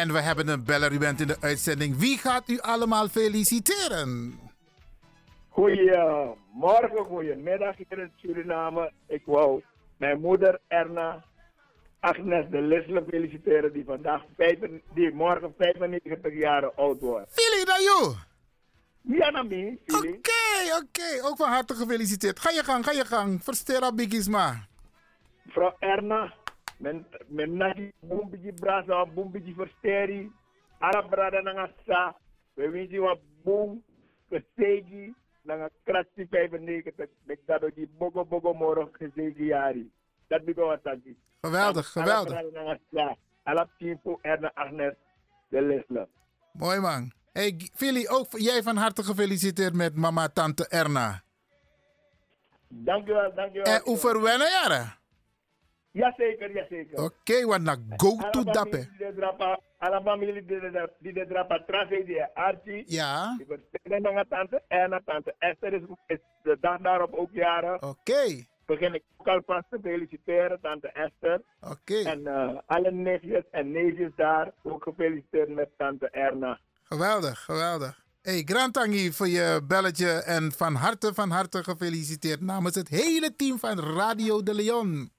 En 0.00 0.12
we 0.12 0.20
hebben 0.20 0.48
een 0.48 0.64
beller, 0.64 0.92
u 0.92 0.98
bent 0.98 1.20
in 1.20 1.26
de 1.26 1.36
uitzending. 1.40 1.96
Wie 1.96 2.18
gaat 2.18 2.48
u 2.48 2.58
allemaal 2.60 3.08
feliciteren? 3.08 4.40
Goedemorgen, 5.48 7.04
goedemiddag 7.04 7.76
hier 7.76 7.98
in 7.98 8.12
Suriname. 8.16 8.92
Ik 9.06 9.22
wou 9.24 9.62
mijn 9.96 10.20
moeder 10.20 10.60
Erna 10.68 11.24
Agnes 12.00 12.46
de 12.50 12.60
Lisle 12.60 13.04
feliciteren 13.08 13.72
die 13.72 13.84
vandaag 13.84 14.22
vijf, 14.36 14.58
die 14.94 15.14
morgen 15.14 15.54
95 15.58 16.32
jaar 16.32 16.70
oud 16.74 17.00
wordt. 17.00 17.32
Fili, 17.32 17.64
dat 17.64 17.82
jou? 17.82 18.14
Ja, 19.00 19.30
Nami, 19.30 19.78
Fili. 19.86 20.08
Oké, 20.08 20.76
oké. 20.82 21.26
Ook 21.26 21.36
van 21.36 21.48
harte 21.48 21.74
gefeliciteerd. 21.74 22.40
Ga 22.40 22.50
je 22.50 22.64
gang, 22.64 22.84
ga 22.84 22.92
je 22.92 23.04
gang. 23.04 23.44
Verstera 23.44 23.92
Bigisma. 23.92 24.66
Mevrouw 25.42 25.76
Erna, 25.78 26.34
men, 26.78 27.06
men 27.28 27.56
nagi 27.56 27.92
bumbiji 28.00 28.52
brasa, 28.52 29.04
bumbiji 29.04 29.52
versteri, 29.52 30.30
arabrada 30.80 31.42
nanga 31.42 31.68
sa, 31.86 32.14
we 32.56 32.68
wisi 32.68 32.98
wa 32.98 33.14
boom, 33.44 33.82
kesegi, 34.30 35.14
nanga 35.44 35.68
krasti 35.84 36.26
95, 36.30 36.92
ik 37.26 37.46
dat 37.46 37.74
die 37.74 37.88
bogo 37.98 38.24
bogo 38.24 38.54
moro 38.54 38.86
kesegi 38.86 39.46
jari. 39.46 39.90
Dat 40.28 40.44
bigo 40.44 40.66
wat 40.66 40.82
tanti. 40.82 41.16
Geweldig, 41.40 41.86
geweldig. 41.86 42.32
Arabrada 42.32 42.78
nanga 42.94 43.16
sa, 43.44 43.66
timpo 43.78 44.18
Erna 44.22 44.50
Agnes, 44.54 44.94
de 45.48 45.60
Lesle. 45.62 46.08
Mooi 46.52 46.80
man. 46.80 47.12
Hey, 47.32 47.70
Fili, 47.74 48.08
ook 48.08 48.26
jij 48.30 48.62
van 48.62 48.76
harte 48.76 49.02
gefeliciteerd 49.02 49.74
met 49.74 49.96
mama 49.96 50.28
tante 50.28 50.68
Erna. 50.68 51.22
Dankjewel, 52.68 53.34
dankjewel. 53.34 53.74
En 53.74 53.80
hoe 53.84 53.96
verwennen 53.96 54.50
jaren? 54.50 54.97
Jazeker, 55.92 56.50
jazeker. 56.54 57.02
Oké, 57.04 57.46
want 57.46 57.62
na 57.62 57.76
go 57.96 58.16
to 58.30 58.40
Alla 58.40 58.52
dappe. 58.52 58.88
familie 60.04 60.44
die 60.44 61.12
de 61.12 61.26
drapa- 61.26 61.58
die 61.58 61.64
tragedie 61.66 62.24
Archie. 62.34 62.84
Ja. 62.86 63.36
Ik 63.38 63.46
ben 63.82 64.02
naar 64.02 64.26
tante 64.28 64.62
Erna, 64.68 65.00
tante 65.04 65.34
Esther 65.38 65.72
is, 65.72 65.82
is 66.06 66.18
de 66.42 66.56
dag 66.60 66.80
daarop 66.80 67.12
ook 67.14 67.30
jaren. 67.32 67.82
Oké. 67.82 68.46
Begin 68.66 68.94
ik 68.94 69.02
ook 69.16 69.26
alvast 69.26 69.64
te 69.70 69.78
feliciteren, 69.82 70.60
tante 70.60 70.88
Esther. 70.88 71.42
Oké. 71.60 71.98
En 72.02 72.26
eh, 72.26 72.58
alle 72.66 72.90
neefjes 72.92 73.44
en 73.50 73.70
neefjes 73.72 74.10
daar 74.16 74.52
ook 74.62 74.82
gefeliciteerd 74.82 75.48
met 75.48 75.68
tante 75.76 76.08
Erna. 76.10 76.60
Geweldig, 76.82 77.44
geweldig. 77.44 78.06
Hey, 78.22 78.42
Grantangi 78.44 79.12
voor 79.12 79.28
je 79.28 79.60
belletje 79.68 80.10
en 80.10 80.52
van 80.52 80.74
harte, 80.74 81.14
van 81.14 81.30
harte 81.30 81.62
gefeliciteerd 81.64 82.40
namens 82.40 82.74
het 82.74 82.88
hele 82.88 83.34
team 83.36 83.58
van 83.58 83.80
Radio 83.80 84.42
de 84.42 84.54
Leon. 84.54 85.10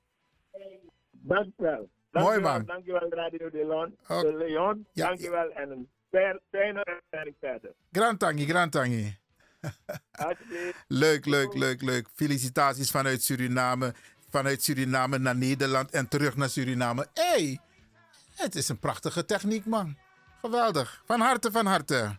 Dankjewel. 1.22 1.89
Mooi, 2.11 2.26
Dankjewel, 2.26 2.51
man. 2.51 2.65
Dankjewel 2.65 3.09
Radio 3.09 3.49
de 3.49 3.65
Leon. 3.65 3.97
Oké. 4.07 4.32
De 4.32 4.38
Leon. 4.38 4.88
Ja. 4.91 5.07
Dankjewel 5.07 5.49
en 5.51 5.72
een 5.72 5.89
fijne- 6.11 6.84
uitzending 6.86 7.36
verder. 7.39 7.74
Grantangi, 7.91 8.45
Grantangi. 8.45 9.17
Alsjeblieft. 10.11 10.84
Leuk, 10.88 11.26
leuk, 11.26 11.53
leuk, 11.53 11.82
leuk. 11.82 12.07
Felicitaties 12.15 12.91
vanuit 12.91 13.24
Suriname. 13.24 13.93
Vanuit 14.30 14.63
Suriname 14.63 15.17
naar 15.17 15.36
Nederland 15.36 15.91
en 15.91 16.07
terug 16.07 16.36
naar 16.36 16.49
Suriname. 16.49 17.07
Hé, 17.13 17.24
hey, 17.24 17.59
het 18.36 18.55
is 18.55 18.70
een 18.70 18.80
prachtige 18.80 19.26
techniek, 19.26 19.65
man. 19.65 19.97
Geweldig. 20.41 21.01
Van 21.05 21.20
harte, 21.20 21.51
van 21.51 21.65
harte. 21.65 22.17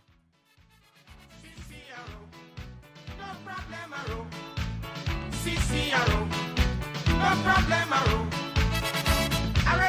No 7.89 8.40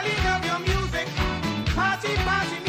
swelling 0.02 0.26
of 0.26 0.44
your 0.44 0.58
music. 0.60 1.06
Party, 1.74 2.14
party. 2.16 2.61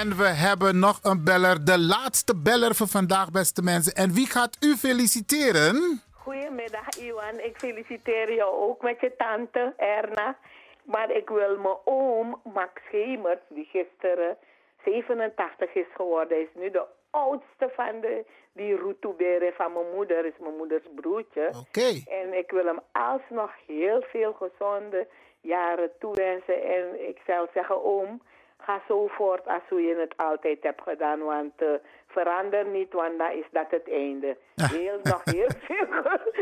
En 0.00 0.16
we 0.16 0.28
hebben 0.46 0.78
nog 0.78 0.98
een 1.02 1.24
beller. 1.24 1.64
De 1.64 1.78
laatste 1.78 2.34
beller 2.36 2.74
voor 2.74 2.86
vandaag, 2.86 3.30
beste 3.30 3.62
mensen. 3.62 3.92
En 3.94 4.12
wie 4.12 4.26
gaat 4.26 4.56
u 4.60 4.76
feliciteren? 4.76 5.74
Goedemiddag 6.12 6.88
Iwan, 6.98 7.38
ik 7.48 7.56
feliciteer 7.56 8.34
jou 8.34 8.52
ook 8.68 8.82
met 8.82 9.00
je 9.00 9.12
tante 9.16 9.72
Erna. 9.76 10.36
Maar 10.82 11.10
ik 11.10 11.28
wil 11.28 11.58
mijn 11.58 11.76
oom 11.84 12.40
Max 12.54 12.72
Hemert, 12.90 13.42
die 13.48 13.68
gisteren 13.72 14.36
87 14.84 15.74
is 15.74 15.90
geworden, 15.96 16.40
is 16.40 16.52
nu 16.54 16.70
de 16.70 16.84
oudste 17.10 17.70
van 17.76 18.00
de, 18.00 18.24
die 18.52 18.76
Rutubere 18.76 19.52
van 19.56 19.72
mijn 19.72 19.94
moeder, 19.94 20.26
is 20.26 20.38
mijn 20.40 20.56
moeders 20.56 20.84
broertje. 20.94 21.52
Oké. 21.66 21.88
En 22.20 22.38
ik 22.38 22.50
wil 22.50 22.64
hem 22.64 22.80
alsnog 22.92 23.50
heel 23.66 24.04
veel 24.12 24.32
gezonde 24.32 25.06
jaren 25.40 25.90
toewensen. 25.98 26.62
En 26.62 27.08
ik 27.08 27.18
zou 27.26 27.48
zeggen, 27.54 27.84
oom, 27.84 28.20
ga 28.64 28.82
zo 28.88 29.06
voort 29.06 29.46
als 29.46 29.62
hoe 29.68 29.80
je 29.80 29.96
het 30.00 30.14
altijd 30.16 30.58
hebt 30.60 30.82
gedaan. 30.82 31.18
Want 31.18 31.52
eh, 31.56 31.68
verander 32.06 32.66
niet, 32.66 32.92
want 32.92 33.18
dan 33.18 33.32
is 33.32 33.46
dat 33.52 33.66
het 33.70 33.90
einde. 33.90 34.36
Heel, 34.54 34.98
nog, 35.02 35.24
heel 35.24 35.50
veel, 35.66 35.86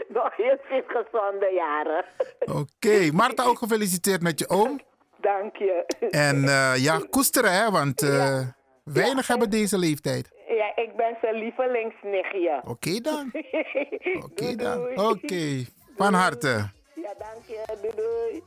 nog 0.08 0.36
heel 0.36 0.58
veel 0.62 0.82
gezonde 0.86 1.50
jaren. 1.54 2.04
Oké, 2.38 3.12
Marta 3.12 3.44
ook 3.44 3.58
gefeliciteerd 3.58 4.22
met 4.22 4.38
je 4.38 4.48
oom. 4.48 4.80
Dank 5.20 5.56
je. 5.56 5.84
En 6.10 6.44
eh, 6.44 6.72
ja, 6.76 7.00
koesteren 7.10 7.52
hè, 7.52 7.70
want 7.70 8.02
eh, 8.02 8.40
weinig 8.84 9.26
hebben 9.26 9.50
deze 9.50 9.78
leeftijd. 9.78 10.36
Ja, 10.48 10.76
ik 10.76 10.96
ben 10.96 11.16
zijn 11.20 11.34
lievelingsnichtje. 11.34 12.62
Oké 12.68 13.00
dan. 13.00 13.32
Oké 14.30 14.54
dan. 14.56 14.98
Oké, 15.08 15.64
van 15.96 16.14
harte. 16.14 16.70
Ja, 16.94 17.14
dank 17.18 17.44
je. 17.46 17.62
Doei 17.82 17.94
doei. 17.96 18.42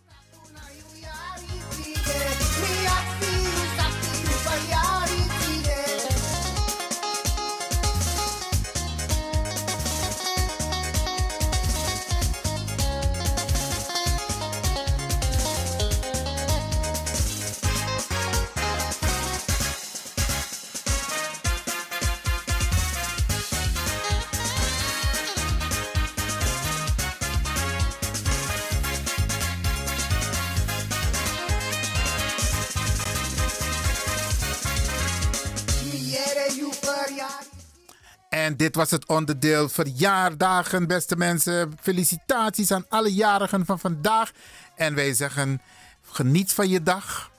En 38.46 38.58
dit 38.58 38.76
was 38.76 38.92
het 38.92 39.06
onderdeel 39.06 39.70
verjaardagen, 39.70 40.88
beste 40.88 41.16
mensen. 41.16 41.74
Felicitaties 41.82 42.72
aan 42.72 42.86
alle 42.90 43.14
jarigen 43.14 43.66
van 43.66 43.80
vandaag. 43.80 44.32
En 44.76 44.96
wij 44.96 45.14
zeggen, 45.14 45.62
geniet 46.02 46.54
van 46.54 46.70
je 46.70 46.84
dag. 46.84 47.32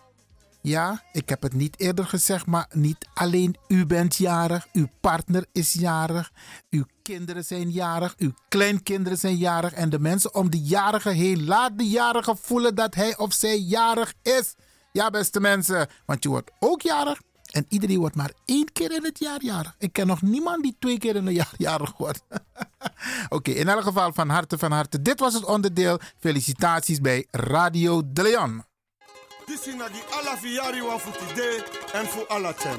Ja, 0.61 1.03
ik 1.13 1.29
heb 1.29 1.43
het 1.43 1.53
niet 1.53 1.81
eerder 1.81 2.05
gezegd, 2.05 2.47
maar 2.47 2.67
niet 2.73 3.07
alleen 3.15 3.57
u 3.69 3.87
bent 3.87 4.17
jarig. 4.17 4.67
Uw 4.73 4.89
partner 5.01 5.47
is 5.53 5.73
jarig. 5.73 6.31
Uw 6.71 6.85
kinderen 7.03 7.45
zijn 7.45 7.71
jarig. 7.71 8.15
Uw 8.19 8.33
kleinkinderen 8.49 9.19
zijn 9.19 9.37
jarig. 9.37 9.73
En 9.73 9.91
de 9.91 9.99
mensen 9.99 10.35
om 10.35 10.51
de 10.51 10.61
jarige 10.61 11.11
heen, 11.11 11.45
laat 11.45 11.79
de 11.79 11.89
jarige 11.89 12.37
voelen 12.41 12.75
dat 12.75 12.95
hij 12.95 13.17
of 13.17 13.33
zij 13.33 13.59
jarig 13.59 14.15
is. 14.23 14.55
Ja, 14.93 15.11
beste 15.11 15.41
mensen, 15.41 15.89
want 16.07 16.23
je 16.23 16.29
wordt 16.29 16.51
ook 16.59 16.83
jarig. 16.83 17.21
En 17.53 17.67
iedereen 17.69 17.99
wordt 17.99 18.17
maar 18.17 18.33
één 18.45 18.73
keer 18.73 18.93
in 18.93 19.05
het 19.05 19.19
jaar 19.19 19.43
jarig. 19.43 19.75
Ik 19.79 19.93
ken 19.93 20.07
nog 20.07 20.23
niemand 20.23 20.63
die 20.63 20.77
twee 20.79 20.99
keer 20.99 21.17
in 21.17 21.27
een 21.27 21.35
jaar 21.35 21.53
jarig 21.69 21.93
wordt. 21.97 22.23
Oké, 23.29 23.51
in 23.51 23.69
elk 23.69 23.83
geval 23.83 24.13
van 24.13 24.29
harte, 24.29 24.59
van 24.59 24.73
harte. 24.73 25.03
Dit 25.03 25.21
was 25.21 25.35
het 25.35 25.45
onderdeel. 25.45 25.99
Felicitaties 26.19 27.01
bij 27.01 27.27
Radio 27.31 28.03
De 28.07 28.23
Leon. 28.23 28.65
This 29.47 29.67
is 29.67 29.75
today 31.29 31.63
and 31.95 32.09
for 32.09 32.27
Allah 32.27 32.55
ten. 32.55 32.79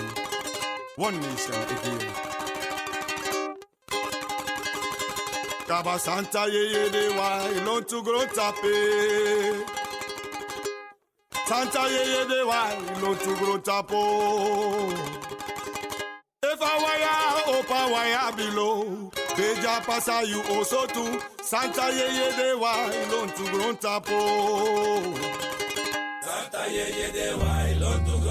One 0.95 1.17
nation 1.17 1.55
again. 1.55 1.99
Ye 6.51 6.89
de. 8.61 9.82
Santa 11.45 11.81
ye 11.89 12.03
ye 12.13 12.25
de 12.25 12.45
wa 12.47 12.71
ilon 12.95 13.17
to 13.17 13.35
grow 13.35 13.57
tapo. 13.57 14.01
If 16.43 16.61
I 16.61 16.73
wire, 16.83 17.57
open 17.57 17.91
wire 17.91 18.31
below. 18.37 19.11
Beja 19.35 19.83
pasa 19.85 20.23
you 20.25 20.41
also 20.55 20.85
too. 20.87 21.19
Santa 21.41 21.91
ye 21.91 22.07
ye 22.17 22.31
de 22.37 22.57
wa 22.57 22.73
ilon 22.87 23.27
tu 23.35 23.43
grunta 23.51 23.99
po. 24.05 24.19
Santa 26.23 26.63
ye 26.71 26.85
ye 26.97 27.11
de 27.11 27.35
wa 27.37 27.53
ilon 27.71 28.05
tu 28.05 28.22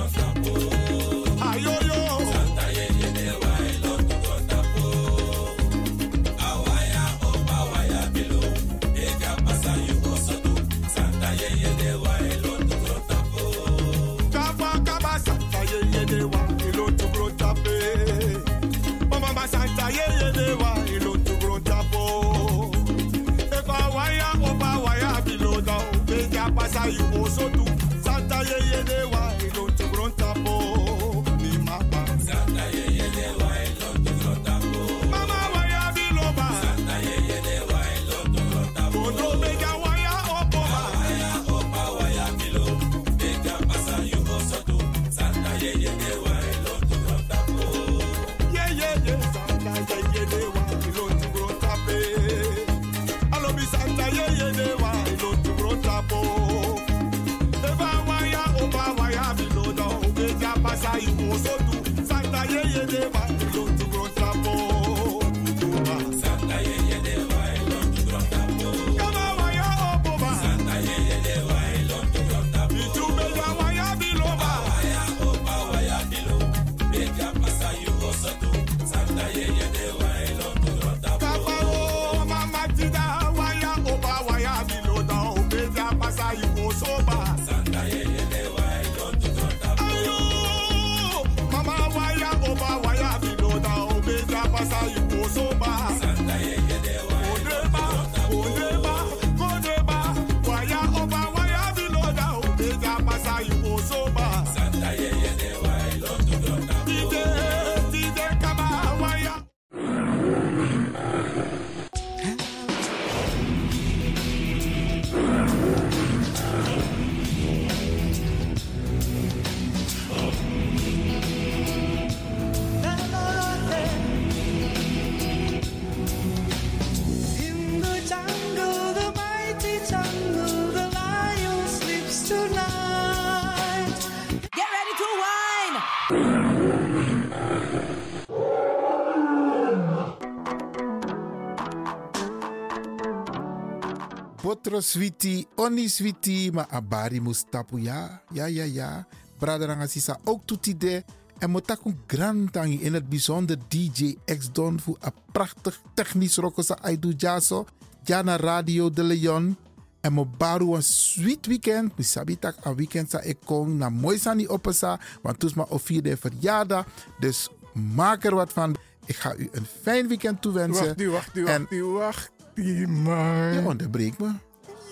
Botro 144.62 144.80
switi, 144.80 145.42
oni 145.58 145.88
switi, 145.88 146.50
ma 146.54 146.62
abari 146.70 147.20
mustapu 147.20 147.78
ya. 147.78 148.22
Ja, 148.30 148.46
ja, 148.46 148.64
ja. 148.64 149.06
Braderanga 149.38 149.86
sisa 149.86 150.18
ook 150.24 150.46
toetide. 150.46 151.04
En 151.38 151.50
motaku 151.50 151.94
grantangi 152.06 152.78
in 152.82 152.94
het 152.94 153.08
bijzonder 153.08 153.58
DJ 153.68 154.16
X 154.38 154.52
Don 154.52 154.80
voor 154.80 154.96
een 155.00 155.12
prachtig 155.32 155.80
technisch 155.94 156.36
rokosa 156.36 156.78
aidu 156.80 157.14
jaso. 157.16 157.66
Jana 158.04 158.36
Radio 158.36 158.90
de 158.90 159.02
Leon. 159.02 159.56
En 160.00 160.12
mo 160.12 160.26
baru 160.38 160.74
een 160.74 160.82
sweet 160.82 161.46
weekend. 161.46 161.98
Mi 161.98 162.04
sabi 162.04 162.38
tak 162.38 162.66
a 162.66 162.74
weekend 162.74 163.10
sa 163.10 163.20
ik 163.20 163.38
kom 163.44 163.76
na 163.76 163.88
mooi 163.90 164.18
sani 164.18 164.48
opesa. 164.48 165.00
Want 165.22 165.38
toes 165.38 165.54
ma 165.54 165.66
vierde 165.70 166.16
verjaardag. 166.16 166.86
Dus 167.18 167.48
maak 167.94 168.24
er 168.24 168.34
wat 168.34 168.52
van. 168.52 168.76
Ik 169.06 169.16
ga 169.16 169.34
u 169.36 169.48
een 169.52 169.66
fijn 169.82 170.08
weekend 170.08 170.42
toewensen. 170.42 170.84
Wacht, 170.84 170.98
die, 170.98 171.10
wacht, 171.10 171.34
die, 171.34 171.44
En- 171.46 171.58
wacht, 171.58 171.70
die, 171.70 171.82
wacht, 171.82 172.30
die, 172.54 172.86
man. 172.86 173.52
Je 173.52 173.62
onderbreekt 173.66 174.18
me. 174.18 174.30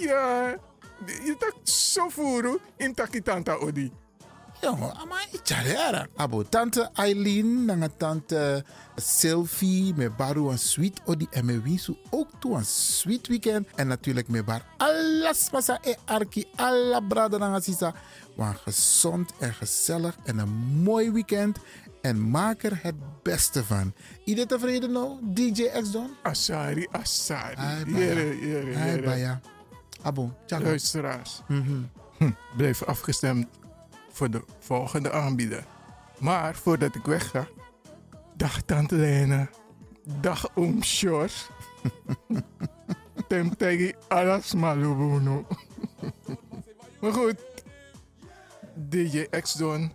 Ja, 0.01 0.57
je 1.25 1.37
tak 1.39 1.55
zo 1.63 2.09
voeren 2.09 2.59
in 2.77 2.95
takitanta 2.95 3.55
odi. 3.55 3.93
Jongen, 4.61 5.09
maar 5.09 5.27
ik 5.31 6.09
Abo 6.17 6.43
tante 6.43 6.91
Eileen, 6.95 7.65
nanga 7.65 7.89
tante 7.97 8.65
Sylvie, 8.97 9.95
me 9.95 10.11
baru 10.11 10.51
een 10.51 10.59
sweet 10.59 11.01
odi 11.05 11.27
en 11.31 11.45
me 11.45 11.61
winsu 11.61 11.97
ook 12.11 12.29
toe 12.39 12.57
een 12.57 12.65
sweet 12.65 13.27
weekend. 13.27 13.69
En 13.75 13.87
natuurlijk 13.87 14.29
me 14.29 14.45
bar 14.45 14.63
alles 14.77 15.51
masa 15.51 15.79
e 15.83 15.95
arki, 16.05 16.45
alla 16.57 17.01
brada 17.01 17.39
nanga 17.39 17.61
sisa. 17.61 17.95
Want 18.37 18.59
gezond 18.59 19.33
en 19.39 19.55
gezellig 19.55 20.17
en 20.25 20.39
een 20.39 20.55
mooi 20.83 21.11
weekend. 21.11 21.59
En 22.03 22.31
maak 22.31 22.63
er 22.63 22.79
het 22.83 23.23
beste 23.23 23.65
van. 23.65 23.95
Iedereen 24.25 24.49
tevreden 24.49 24.93
nou, 24.93 25.19
DJ 25.23 25.69
X 25.83 25.91
Don? 25.91 26.11
Asari, 26.23 26.87
Asari. 26.91 27.57
Ai, 27.57 27.85
Jere, 27.85 28.25
baya. 28.25 29.01
jere, 29.05 29.11
Ai, 29.11 29.41
Abo, 30.03 30.33
tjaka. 30.47 30.65
Luisteraars. 30.65 31.43
Mhm. 31.49 31.83
Hm, 32.17 32.31
blijf 32.57 32.83
afgestemd 32.83 33.47
voor 34.13 34.31
de 34.31 34.45
volgende 34.59 35.13
aanbieder. 35.13 35.65
Maar 36.19 36.55
voordat 36.55 36.95
ik 36.95 37.05
wegga, 37.05 37.49
dag 38.37 38.63
Tante 38.63 38.95
Lena, 38.95 39.49
dag 40.21 40.49
Oom 40.55 40.83
Sjors. 40.83 41.49
Tem 43.29 43.57
tegi 43.57 43.95
alas 44.09 44.55
malubuno. 44.55 45.47
maar 47.01 47.13
goed, 47.13 47.37
DJ 48.75 49.27
X-Don 49.41 49.93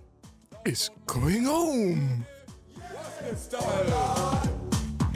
is 0.63 0.89
going 1.05 1.47
home. 1.47 2.23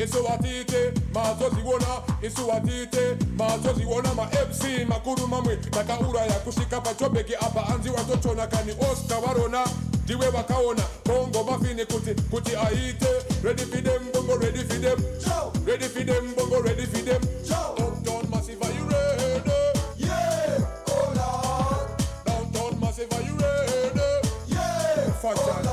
Isuwatite 0.04 0.92
mazoziwona 1.14 1.86
isuwatite 2.22 3.16
mazoziwona 3.38 4.14
ma-mc 4.14 4.88
makuru 4.88 5.28
mamwe 5.28 5.60
makaura 5.76 6.22
ya 6.22 6.34
kushika 6.40 6.82
pachobeki 6.82 7.36
apa. 7.36 7.68
Anzi 7.68 7.90
watochona 7.90 8.48
kani 8.48 8.72
oscar 8.92 9.22
varona 9.22 9.68
ndiwe 10.04 10.30
vakaona 10.30 10.82
bongo 11.06 11.44
mafini 11.44 11.86
kuti 11.86 12.14
kuti 12.32 12.56
aite. 12.56 13.08
Ready 13.44 13.64
for 13.66 13.82
them 13.84 14.02
bongo 14.14 14.36
ready 14.38 14.60
for 14.64 14.80
them. 14.82 15.00
Ready 15.66 15.86
for 15.88 16.04
them 16.06 16.34
bongo 16.36 16.62
ready 16.62 16.86
for 16.86 17.02
them. 17.06 17.22
Downtown 17.50 18.30
massive 18.32 18.62
are 18.64 18.72
you 18.74 18.86
ready? 18.90 19.42
Yeah 19.98 20.66
oh 20.88 21.14
lord. 21.16 21.90
Downtown 22.26 22.80
massive 22.80 23.14
are 23.14 23.22
you 23.22 23.36
ready? 23.38 24.28
Yeah 24.48 25.06
oh 25.08 25.20
Fajales. 25.22 25.66
Ay, 25.66 25.69